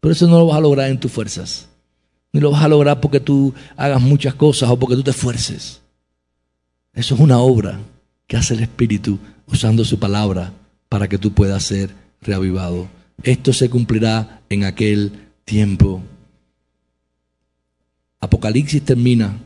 Pero 0.00 0.12
eso 0.12 0.28
no 0.28 0.38
lo 0.38 0.46
vas 0.46 0.58
a 0.58 0.60
lograr 0.60 0.88
en 0.88 1.00
tus 1.00 1.10
fuerzas. 1.10 1.68
Ni 2.32 2.40
lo 2.40 2.50
vas 2.50 2.62
a 2.62 2.68
lograr 2.68 3.00
porque 3.00 3.20
tú 3.20 3.54
hagas 3.76 4.00
muchas 4.00 4.34
cosas 4.34 4.70
o 4.70 4.78
porque 4.78 4.96
tú 4.96 5.02
te 5.02 5.10
esfuerces. 5.10 5.80
Eso 6.92 7.14
es 7.14 7.20
una 7.20 7.38
obra 7.38 7.80
que 8.26 8.36
hace 8.36 8.54
el 8.54 8.60
Espíritu 8.60 9.18
usando 9.46 9.84
su 9.84 9.98
palabra 9.98 10.52
para 10.88 11.08
que 11.08 11.18
tú 11.18 11.32
puedas 11.32 11.62
ser 11.62 11.90
reavivado. 12.20 12.88
Esto 13.22 13.52
se 13.52 13.70
cumplirá 13.70 14.42
en 14.48 14.64
aquel 14.64 15.12
tiempo. 15.44 16.02
Apocalipsis 18.20 18.82
termina 18.82 19.38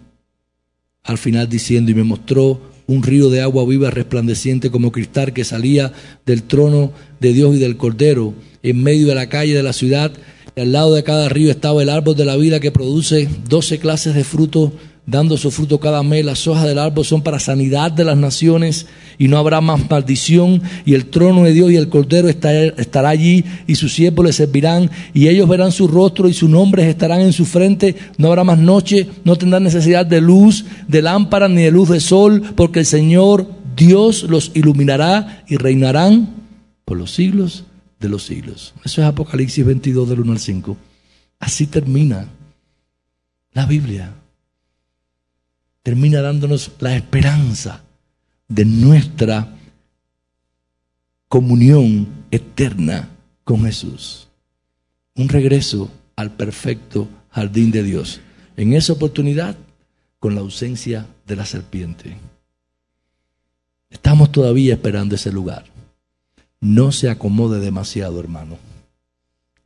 al 1.05 1.19
final 1.19 1.49
diciendo, 1.49 1.91
y 1.91 1.95
me 1.95 2.05
mostró 2.05 2.61
un 2.87 3.03
río 3.03 3.31
de 3.31 3.41
agua 3.41 3.65
viva 3.67 3.91
resplandeciente 3.91 4.71
como 4.71 4.93
cristal 4.93 5.33
que 5.33 5.45
salía 5.45 5.93
del 6.27 6.45
trono 6.45 6.93
de 7.21 7.33
Dios 7.33 7.57
y 7.57 7.59
del 7.59 7.77
Cordero 7.77 8.35
en 8.63 8.83
medio 8.83 9.09
de 9.09 9.15
la 9.15 9.29
calle 9.29 9.55
de 9.55 9.63
la 9.63 9.73
ciudad 9.73 10.13
al 10.57 10.73
lado 10.73 10.95
de 10.95 11.03
cada 11.03 11.29
río 11.29 11.51
estaba 11.51 11.83
el 11.83 11.89
árbol 11.89 12.15
de 12.15 12.27
la 12.27 12.37
vida 12.37 12.61
que 12.61 12.71
produce 12.71 13.29
doce 13.49 13.79
clases 13.79 14.15
de 14.15 14.23
frutos, 14.23 14.73
dando 15.07 15.39
su 15.39 15.51
fruto 15.51 15.81
cada 15.81 16.03
mes. 16.03 16.25
Las 16.27 16.47
hojas 16.47 16.67
del 16.67 16.79
árbol 16.79 17.07
son 17.07 17.23
para 17.23 17.39
sanidad 17.39 17.91
de 17.91 18.05
las 18.05 18.19
naciones 18.19 18.87
y 19.19 19.29
no 19.29 19.39
habrá 19.39 19.63
más 19.63 19.89
maldición. 19.89 20.63
Y 20.85 20.93
el 20.93 21.07
trono 21.07 21.45
de 21.45 21.53
Dios 21.53 21.73
y 21.73 21.77
el 21.77 21.89
cordero 21.89 22.29
estará 22.29 23.09
allí 23.09 23.45
y 23.67 23.77
sus 23.77 23.95
siervos 23.95 24.27
le 24.27 24.33
servirán. 24.33 24.91
Y 25.15 25.29
ellos 25.29 25.49
verán 25.49 25.73
su 25.73 25.89
rostro 25.89 26.29
y 26.29 26.35
sus 26.35 26.51
nombres 26.51 26.87
estarán 26.87 27.23
en 27.23 27.33
su 27.33 27.47
frente. 27.47 27.97
No 28.19 28.29
habrá 28.29 28.45
más 28.45 28.59
noche, 28.59 29.09
no 29.25 29.37
tendrán 29.37 29.65
necesidad 29.65 30.05
de 30.05 30.21
luz, 30.21 30.67
de 30.87 31.01
lámpara 31.01 31.49
ni 31.49 31.63
de 31.63 31.71
luz 31.71 31.89
de 31.89 32.01
sol, 32.01 32.43
porque 32.55 32.81
el 32.81 32.87
Señor 32.87 33.47
Dios 33.75 34.25
los 34.25 34.51
iluminará 34.55 35.45
y 35.49 35.57
reinarán 35.57 36.29
por 36.85 36.99
los 36.99 37.13
siglos 37.13 37.65
de 38.03 38.09
los 38.11 38.25
siglos. 38.25 38.75
Eso 38.85 39.01
es 39.01 39.09
Apocalipsis 39.09 39.65
22 39.65 40.11
del 40.11 40.21
1 40.21 40.33
al 40.33 40.39
5. 40.39 40.77
Así 41.39 41.67
termina 41.67 42.27
la 43.53 43.65
Biblia. 43.65 44.13
Termina 45.83 46.21
dándonos 46.21 46.73
la 46.81 46.95
esperanza 46.95 47.83
de 48.49 48.65
nuestra 48.65 49.57
comunión 51.29 52.07
eterna 52.31 53.09
con 53.45 53.65
Jesús. 53.65 54.29
Un 55.15 55.29
regreso 55.29 55.91
al 56.17 56.33
perfecto 56.33 57.09
jardín 57.31 57.71
de 57.71 57.83
Dios. 57.83 58.21
En 58.57 58.75
esa 58.75 58.93
oportunidad, 58.93 59.57
con 60.19 60.35
la 60.35 60.41
ausencia 60.41 61.07
de 61.27 61.35
la 61.35 61.47
serpiente. 61.47 62.17
Estamos 63.91 64.31
todavía 64.31 64.75
esperando 64.75 65.17
ese 65.17 65.33
lugar 65.33 65.72
no 66.63 66.93
se 66.93 67.11
acomode 67.11 67.59
demasiado, 67.59 68.21
hermano. 68.21 68.57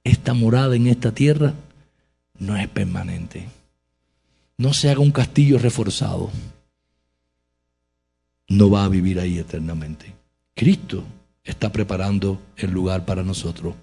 Esta 0.02 0.32
morada 0.32 0.74
en 0.76 0.86
esta 0.86 1.12
tierra 1.12 1.52
no 2.38 2.56
es 2.56 2.66
permanente. 2.68 3.48
No 4.56 4.72
se 4.72 4.88
haga 4.88 5.00
un 5.00 5.10
castillo 5.10 5.58
reforzado. 5.58 6.30
No 8.48 8.70
va 8.70 8.84
a 8.84 8.88
vivir 8.88 9.20
ahí 9.20 9.38
eternamente. 9.38 10.14
Cristo 10.54 11.04
está 11.44 11.70
preparando 11.70 12.40
el 12.56 12.70
lugar 12.70 13.04
para 13.04 13.22
nosotros. 13.22 13.74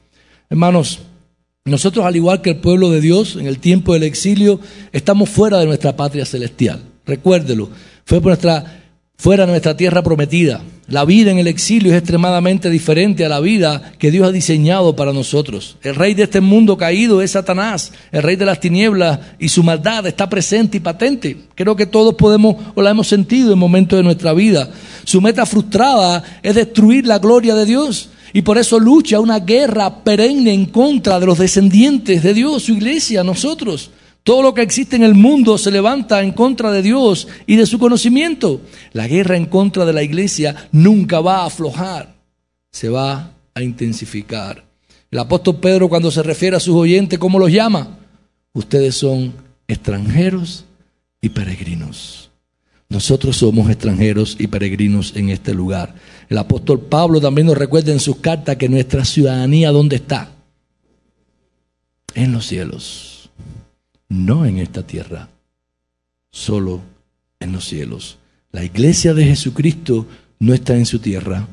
Hermanos, 0.49 1.01
nosotros 1.65 2.07
al 2.07 2.15
igual 2.15 2.41
que 2.41 2.49
el 2.49 2.61
pueblo 2.61 2.89
de 2.89 2.99
Dios 2.99 3.35
en 3.35 3.45
el 3.45 3.59
tiempo 3.59 3.93
del 3.93 4.03
exilio, 4.03 4.59
estamos 4.91 5.29
fuera 5.29 5.59
de 5.59 5.67
nuestra 5.67 5.95
patria 5.95 6.25
celestial. 6.25 6.81
Recuérdelo, 7.05 7.69
fue 8.05 8.19
por 8.19 8.29
nuestra 8.29 8.85
fuera 9.17 9.45
de 9.45 9.51
nuestra 9.51 9.77
tierra 9.77 10.01
prometida. 10.01 10.63
La 10.87 11.05
vida 11.05 11.31
en 11.31 11.39
el 11.39 11.47
exilio 11.47 11.93
es 11.93 11.97
extremadamente 11.97 12.69
diferente 12.69 13.23
a 13.23 13.29
la 13.29 13.39
vida 13.39 13.93
que 13.97 14.11
Dios 14.11 14.27
ha 14.27 14.31
diseñado 14.33 14.97
para 14.97 15.13
nosotros. 15.13 15.77
El 15.81 15.95
rey 15.95 16.13
de 16.13 16.23
este 16.23 16.41
mundo 16.41 16.75
caído 16.75 17.21
es 17.21 17.31
Satanás, 17.31 17.93
el 18.11 18.21
rey 18.21 18.35
de 18.35 18.45
las 18.45 18.59
tinieblas 18.59 19.19
y 19.39 19.47
su 19.47 19.63
maldad 19.63 20.05
está 20.07 20.29
presente 20.29 20.77
y 20.77 20.81
patente. 20.81 21.37
Creo 21.55 21.77
que 21.77 21.85
todos 21.85 22.15
podemos 22.15 22.57
o 22.75 22.81
la 22.81 22.89
hemos 22.89 23.07
sentido 23.07 23.53
en 23.53 23.59
momentos 23.59 23.95
de 23.97 24.03
nuestra 24.03 24.33
vida. 24.33 24.69
Su 25.05 25.21
meta 25.21 25.45
frustrada 25.45 26.21
es 26.43 26.55
destruir 26.55 27.07
la 27.07 27.19
gloria 27.19 27.55
de 27.55 27.65
Dios 27.65 28.09
y 28.33 28.41
por 28.41 28.57
eso 28.57 28.77
lucha 28.77 29.21
una 29.21 29.39
guerra 29.39 30.03
perenne 30.03 30.53
en 30.53 30.65
contra 30.65 31.17
de 31.17 31.25
los 31.27 31.37
descendientes 31.37 32.23
de 32.23 32.33
Dios, 32.33 32.63
su 32.63 32.73
iglesia, 32.73 33.23
nosotros. 33.23 33.89
Todo 34.23 34.41
lo 34.41 34.53
que 34.53 34.61
existe 34.61 34.95
en 34.95 35.03
el 35.03 35.15
mundo 35.15 35.57
se 35.57 35.69
levanta 35.69 36.23
en 36.23 36.31
contra 36.31 36.71
de 36.71 36.81
Dios 36.81 37.27
y 37.45 37.57
de 37.57 37.65
su 37.65 37.77
conocimiento. 37.77 38.61
La 38.93 39.07
guerra 39.07 39.35
en 39.35 39.47
contra 39.47 39.85
de 39.85 39.91
la 39.91 40.01
iglesia 40.01 40.69
nunca 40.71 41.19
va 41.19 41.39
a 41.39 41.45
aflojar, 41.47 42.15
se 42.71 42.87
va 42.87 43.33
a 43.53 43.61
intensificar. 43.61 44.63
El 45.11 45.19
apóstol 45.19 45.57
Pedro 45.57 45.89
cuando 45.89 46.09
se 46.09 46.23
refiere 46.23 46.55
a 46.55 46.61
sus 46.61 46.73
oyentes, 46.73 47.19
¿cómo 47.19 47.37
los 47.37 47.51
llama? 47.51 47.99
Ustedes 48.53 48.95
son 48.95 49.33
extranjeros 49.67 50.63
y 51.19 51.29
peregrinos. 51.29 52.29
Nosotros 52.87 53.35
somos 53.37 53.69
extranjeros 53.69 54.37
y 54.39 54.47
peregrinos 54.47 55.15
en 55.17 55.31
este 55.31 55.53
lugar. 55.53 55.95
El 56.29 56.37
apóstol 56.37 56.79
Pablo 56.79 57.19
también 57.19 57.47
nos 57.47 57.57
recuerda 57.57 57.91
en 57.91 57.99
sus 57.99 58.17
cartas 58.17 58.55
que 58.55 58.69
nuestra 58.69 59.03
ciudadanía, 59.03 59.71
¿dónde 59.71 59.97
está? 59.97 60.31
En 62.15 62.31
los 62.31 62.47
cielos 62.47 63.22
no 64.09 64.45
en 64.45 64.57
esta 64.57 64.85
tierra, 64.85 65.29
solo 66.31 66.81
en 67.39 67.51
los 67.51 67.65
cielos. 67.65 68.17
La 68.51 68.63
iglesia 68.63 69.13
de 69.13 69.25
Jesucristo 69.25 70.07
no 70.39 70.53
está 70.53 70.75
en 70.75 70.85
su 70.85 70.99
tierra, 70.99 71.47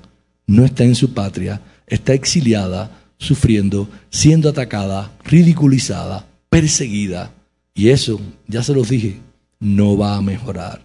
no 0.47 0.65
está 0.65 0.85
en 0.85 0.95
su 0.95 1.15
patria, 1.15 1.61
está 1.87 2.13
exiliada, 2.13 3.01
sufriendo, 3.19 3.89
siendo 4.11 4.49
atacada, 4.49 5.13
ridiculizada, 5.25 6.27
perseguida. 6.49 7.33
Y 7.75 7.91
eso, 7.91 8.21
ya 8.47 8.63
se 8.63 8.75
los 8.75 8.89
dije, 8.89 9.19
no 9.61 9.97
va 9.97 10.17
a 10.17 10.23
mejorar. 10.23 10.83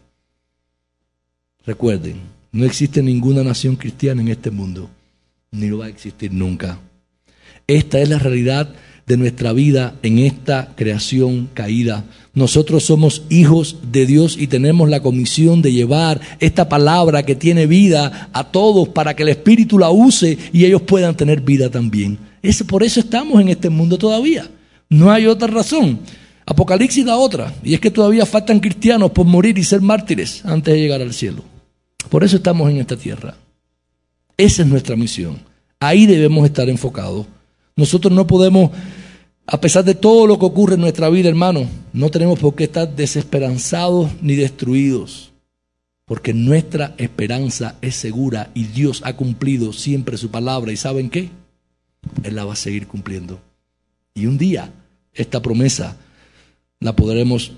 Recuerden, 1.66 2.20
no 2.52 2.66
existe 2.66 3.02
ninguna 3.02 3.44
nación 3.44 3.76
cristiana 3.76 4.22
en 4.22 4.28
este 4.28 4.52
mundo, 4.52 4.90
ni 5.52 5.68
lo 5.68 5.80
va 5.80 5.86
a 5.86 5.90
existir 5.90 6.32
nunca. 6.32 6.80
Esta 7.68 8.00
es 8.00 8.08
la 8.10 8.20
realidad 8.20 8.76
de 9.08 9.18
nuestra 9.18 9.54
vida 9.54 9.96
en 10.02 10.20
esta 10.20 10.74
creación 10.76 11.50
caída. 11.54 12.06
Nosotros 12.34 12.84
somos 12.84 13.24
hijos 13.30 13.78
de 13.92 14.06
Dios 14.06 14.36
y 14.38 14.48
tenemos 14.48 14.90
la 14.90 15.02
comisión 15.02 15.62
de 15.62 15.72
llevar 15.72 16.20
esta 16.40 16.68
palabra 16.68 17.24
que 17.24 17.36
tiene 17.36 17.68
vida 17.68 18.30
a 18.34 18.46
todos 18.46 18.90
para 18.90 19.16
que 19.16 19.24
el 19.24 19.30
Espíritu 19.30 19.78
la 19.80 19.90
use 19.90 20.38
y 20.52 20.66
ellos 20.66 20.82
puedan 20.82 21.16
tener 21.16 21.42
vida 21.42 21.70
también. 21.70 22.18
Es, 22.42 22.64
por 22.64 22.84
eso 22.84 23.00
estamos 23.00 23.42
en 23.42 23.50
este 23.50 23.70
mundo 23.70 23.98
todavía. 23.98 24.50
No 24.90 25.12
hay 25.12 25.28
otra 25.28 25.48
razón. 25.48 26.00
Apocalipsis 26.48 27.06
da 27.06 27.18
otra, 27.18 27.52
y 27.64 27.74
es 27.74 27.80
que 27.80 27.90
todavía 27.90 28.24
faltan 28.26 28.60
cristianos 28.60 29.12
por 29.12 29.26
morir 29.26 29.58
y 29.58 29.64
ser 29.64 29.82
mártires 29.82 30.46
antes 30.46 30.74
de 30.74 30.80
llegar 30.80 31.02
al 31.02 31.14
cielo. 31.14 31.44
Por 32.10 32.24
eso 32.24 32.36
estamos 32.36 32.70
en 32.70 32.78
esta 32.78 32.96
tierra. 32.96 33.36
Esa 34.38 34.62
es 34.62 34.68
nuestra 34.68 34.96
misión. 34.96 35.40
Ahí 35.80 36.06
debemos 36.06 36.46
estar 36.46 36.70
enfocados. 36.70 37.26
Nosotros 37.76 38.14
no 38.14 38.28
podemos 38.28 38.72
A 39.48 39.62
pesar 39.62 39.86
de 39.86 39.94
todo 39.94 40.26
lo 40.26 40.40
que 40.40 40.46
ocurre 40.46 40.74
en 40.74 40.82
nuestra 40.82 41.10
vida, 41.10 41.30
hermano, 41.30 41.68
no 41.94 42.10
tenemos 42.10 42.40
por 42.40 42.56
qué 42.56 42.64
estar 42.64 42.96
desesperanzados 42.96 44.10
ni 44.22 44.36
destruidos, 44.36 45.34
porque 46.06 46.34
nuestra 46.34 46.96
esperanza 46.98 47.76
es 47.82 47.96
segura 47.96 48.50
y 48.56 48.64
Dios 48.64 49.02
ha 49.06 49.16
cumplido 49.16 49.72
siempre 49.72 50.18
su 50.18 50.32
palabra. 50.32 50.72
¿Y 50.72 50.78
saben 50.78 51.12
qué? 51.12 51.30
Él 52.24 52.36
la 52.36 52.46
va 52.46 52.54
a 52.54 52.58
seguir 52.58 52.88
cumpliendo. 52.88 53.40
Y 54.16 54.26
un 54.26 54.40
día 54.40 54.72
esta 55.14 55.42
promesa 55.44 55.96
la 56.80 56.96
podremos 56.96 57.52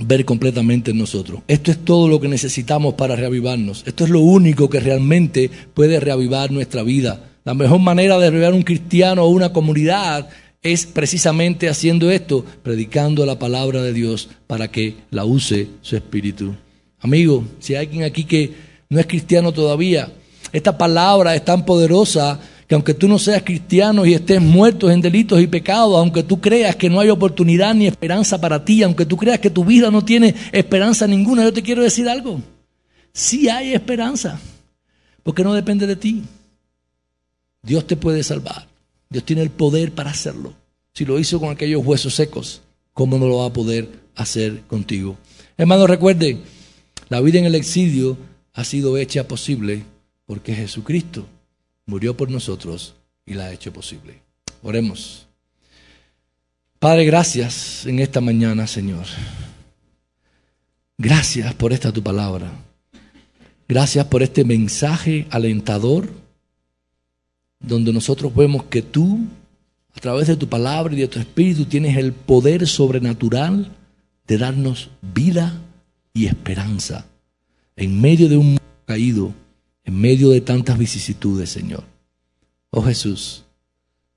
ver 0.00 0.26
completamente 0.26 0.90
en 0.90 0.98
nosotros. 0.98 1.40
Esto 1.48 1.70
es 1.70 1.78
todo 1.78 2.06
lo 2.06 2.20
que 2.20 2.28
necesitamos 2.28 2.94
para 2.94 3.16
reavivarnos. 3.16 3.82
Esto 3.86 4.04
es 4.04 4.10
lo 4.10 4.20
único 4.20 4.68
que 4.68 4.80
realmente 4.80 5.50
puede 5.72 6.00
reavivar 6.00 6.50
nuestra 6.50 6.82
vida. 6.82 7.30
La 7.44 7.54
mejor 7.54 7.80
manera 7.80 8.18
de 8.18 8.30
reavivar 8.30 8.54
un 8.54 8.62
cristiano 8.62 9.22
o 9.24 9.28
una 9.28 9.52
comunidad 9.52 10.28
es 10.64 10.86
precisamente 10.86 11.68
haciendo 11.68 12.10
esto, 12.10 12.44
predicando 12.62 13.24
la 13.26 13.38
palabra 13.38 13.82
de 13.82 13.92
Dios 13.92 14.30
para 14.46 14.68
que 14.68 14.96
la 15.10 15.26
use 15.26 15.68
su 15.82 15.94
espíritu. 15.94 16.56
Amigo, 17.00 17.44
si 17.60 17.74
hay 17.74 17.84
alguien 17.84 18.02
aquí 18.02 18.24
que 18.24 18.52
no 18.88 18.98
es 18.98 19.06
cristiano 19.06 19.52
todavía, 19.52 20.10
esta 20.52 20.76
palabra 20.78 21.34
es 21.34 21.44
tan 21.44 21.66
poderosa 21.66 22.40
que 22.66 22.74
aunque 22.74 22.94
tú 22.94 23.08
no 23.08 23.18
seas 23.18 23.42
cristiano 23.42 24.06
y 24.06 24.14
estés 24.14 24.40
muerto 24.40 24.90
en 24.90 25.02
delitos 25.02 25.38
y 25.38 25.46
pecados, 25.46 25.98
aunque 25.98 26.22
tú 26.22 26.40
creas 26.40 26.76
que 26.76 26.88
no 26.88 26.98
hay 26.98 27.10
oportunidad 27.10 27.74
ni 27.74 27.86
esperanza 27.86 28.40
para 28.40 28.64
ti, 28.64 28.82
aunque 28.82 29.04
tú 29.04 29.18
creas 29.18 29.40
que 29.40 29.50
tu 29.50 29.66
vida 29.66 29.90
no 29.90 30.02
tiene 30.02 30.34
esperanza 30.50 31.06
ninguna, 31.06 31.44
yo 31.44 31.52
te 31.52 31.62
quiero 31.62 31.82
decir 31.82 32.08
algo. 32.08 32.40
Sí 33.12 33.50
hay 33.50 33.74
esperanza, 33.74 34.40
porque 35.22 35.44
no 35.44 35.52
depende 35.52 35.86
de 35.86 35.96
ti. 35.96 36.22
Dios 37.62 37.86
te 37.86 37.96
puede 37.96 38.22
salvar. 38.22 38.73
Dios 39.14 39.24
tiene 39.24 39.42
el 39.42 39.50
poder 39.50 39.92
para 39.92 40.10
hacerlo. 40.10 40.54
Si 40.92 41.04
lo 41.04 41.20
hizo 41.20 41.38
con 41.38 41.50
aquellos 41.50 41.86
huesos 41.86 42.16
secos, 42.16 42.62
¿cómo 42.92 43.16
no 43.16 43.28
lo 43.28 43.36
va 43.38 43.46
a 43.46 43.52
poder 43.52 43.88
hacer 44.16 44.62
contigo? 44.62 45.16
Hermano, 45.56 45.86
recuerde, 45.86 46.38
la 47.10 47.20
vida 47.20 47.38
en 47.38 47.44
el 47.44 47.54
exilio 47.54 48.18
ha 48.54 48.64
sido 48.64 48.98
hecha 48.98 49.28
posible 49.28 49.84
porque 50.26 50.52
Jesucristo 50.52 51.28
murió 51.86 52.16
por 52.16 52.28
nosotros 52.28 52.96
y 53.24 53.34
la 53.34 53.44
ha 53.44 53.52
hecho 53.52 53.72
posible. 53.72 54.20
Oremos. 54.64 55.28
Padre, 56.80 57.04
gracias 57.04 57.86
en 57.86 58.00
esta 58.00 58.20
mañana, 58.20 58.66
Señor. 58.66 59.06
Gracias 60.98 61.54
por 61.54 61.72
esta 61.72 61.92
tu 61.92 62.02
palabra. 62.02 62.50
Gracias 63.68 64.06
por 64.06 64.24
este 64.24 64.42
mensaje 64.42 65.28
alentador 65.30 66.23
donde 67.66 67.92
nosotros 67.92 68.34
vemos 68.34 68.64
que 68.64 68.82
tú, 68.82 69.20
a 69.94 70.00
través 70.00 70.28
de 70.28 70.36
tu 70.36 70.48
palabra 70.48 70.94
y 70.94 70.98
de 70.98 71.08
tu 71.08 71.18
espíritu, 71.18 71.64
tienes 71.64 71.96
el 71.96 72.12
poder 72.12 72.66
sobrenatural 72.66 73.72
de 74.26 74.38
darnos 74.38 74.90
vida 75.00 75.60
y 76.12 76.26
esperanza 76.26 77.06
en 77.76 78.00
medio 78.00 78.28
de 78.28 78.36
un 78.36 78.46
mundo 78.46 78.62
caído 78.86 79.34
en 79.84 80.00
medio 80.00 80.30
de 80.30 80.40
tantas 80.40 80.78
vicisitudes, 80.78 81.50
Señor. 81.50 81.84
Oh 82.70 82.82
Jesús, 82.82 83.44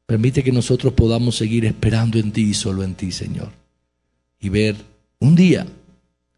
permite 0.06 0.44
que 0.44 0.52
nosotros 0.52 0.94
podamos 0.94 1.36
seguir 1.36 1.66
esperando 1.66 2.18
en 2.18 2.32
ti 2.32 2.44
y 2.44 2.54
solo 2.54 2.84
en 2.84 2.96
ti, 2.96 3.12
Señor. 3.12 3.52
Y 4.40 4.50
ver 4.50 4.76
un 5.20 5.36
día 5.36 5.68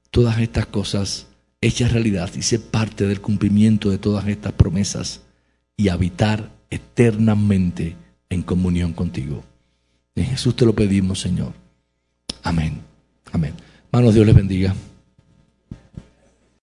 todas 0.09 0.39
estas 0.39 0.65
cosas 0.65 1.27
hechas 1.61 1.91
realidad 1.91 2.31
y 2.35 2.41
ser 2.41 2.61
parte 2.61 3.05
del 3.05 3.21
cumplimiento 3.21 3.89
de 3.89 3.97
todas 3.97 4.27
estas 4.27 4.53
promesas 4.53 5.21
y 5.77 5.89
habitar 5.89 6.49
eternamente 6.69 7.95
en 8.29 8.43
comunión 8.43 8.93
contigo. 8.93 9.43
En 10.15 10.25
Jesús 10.25 10.55
te 10.55 10.65
lo 10.65 10.73
pedimos, 10.73 11.19
Señor. 11.19 11.53
Amén. 12.43 12.81
Amén. 13.31 13.53
Manos, 13.91 14.13
Dios 14.13 14.25
les 14.25 14.35
bendiga. 14.35 14.75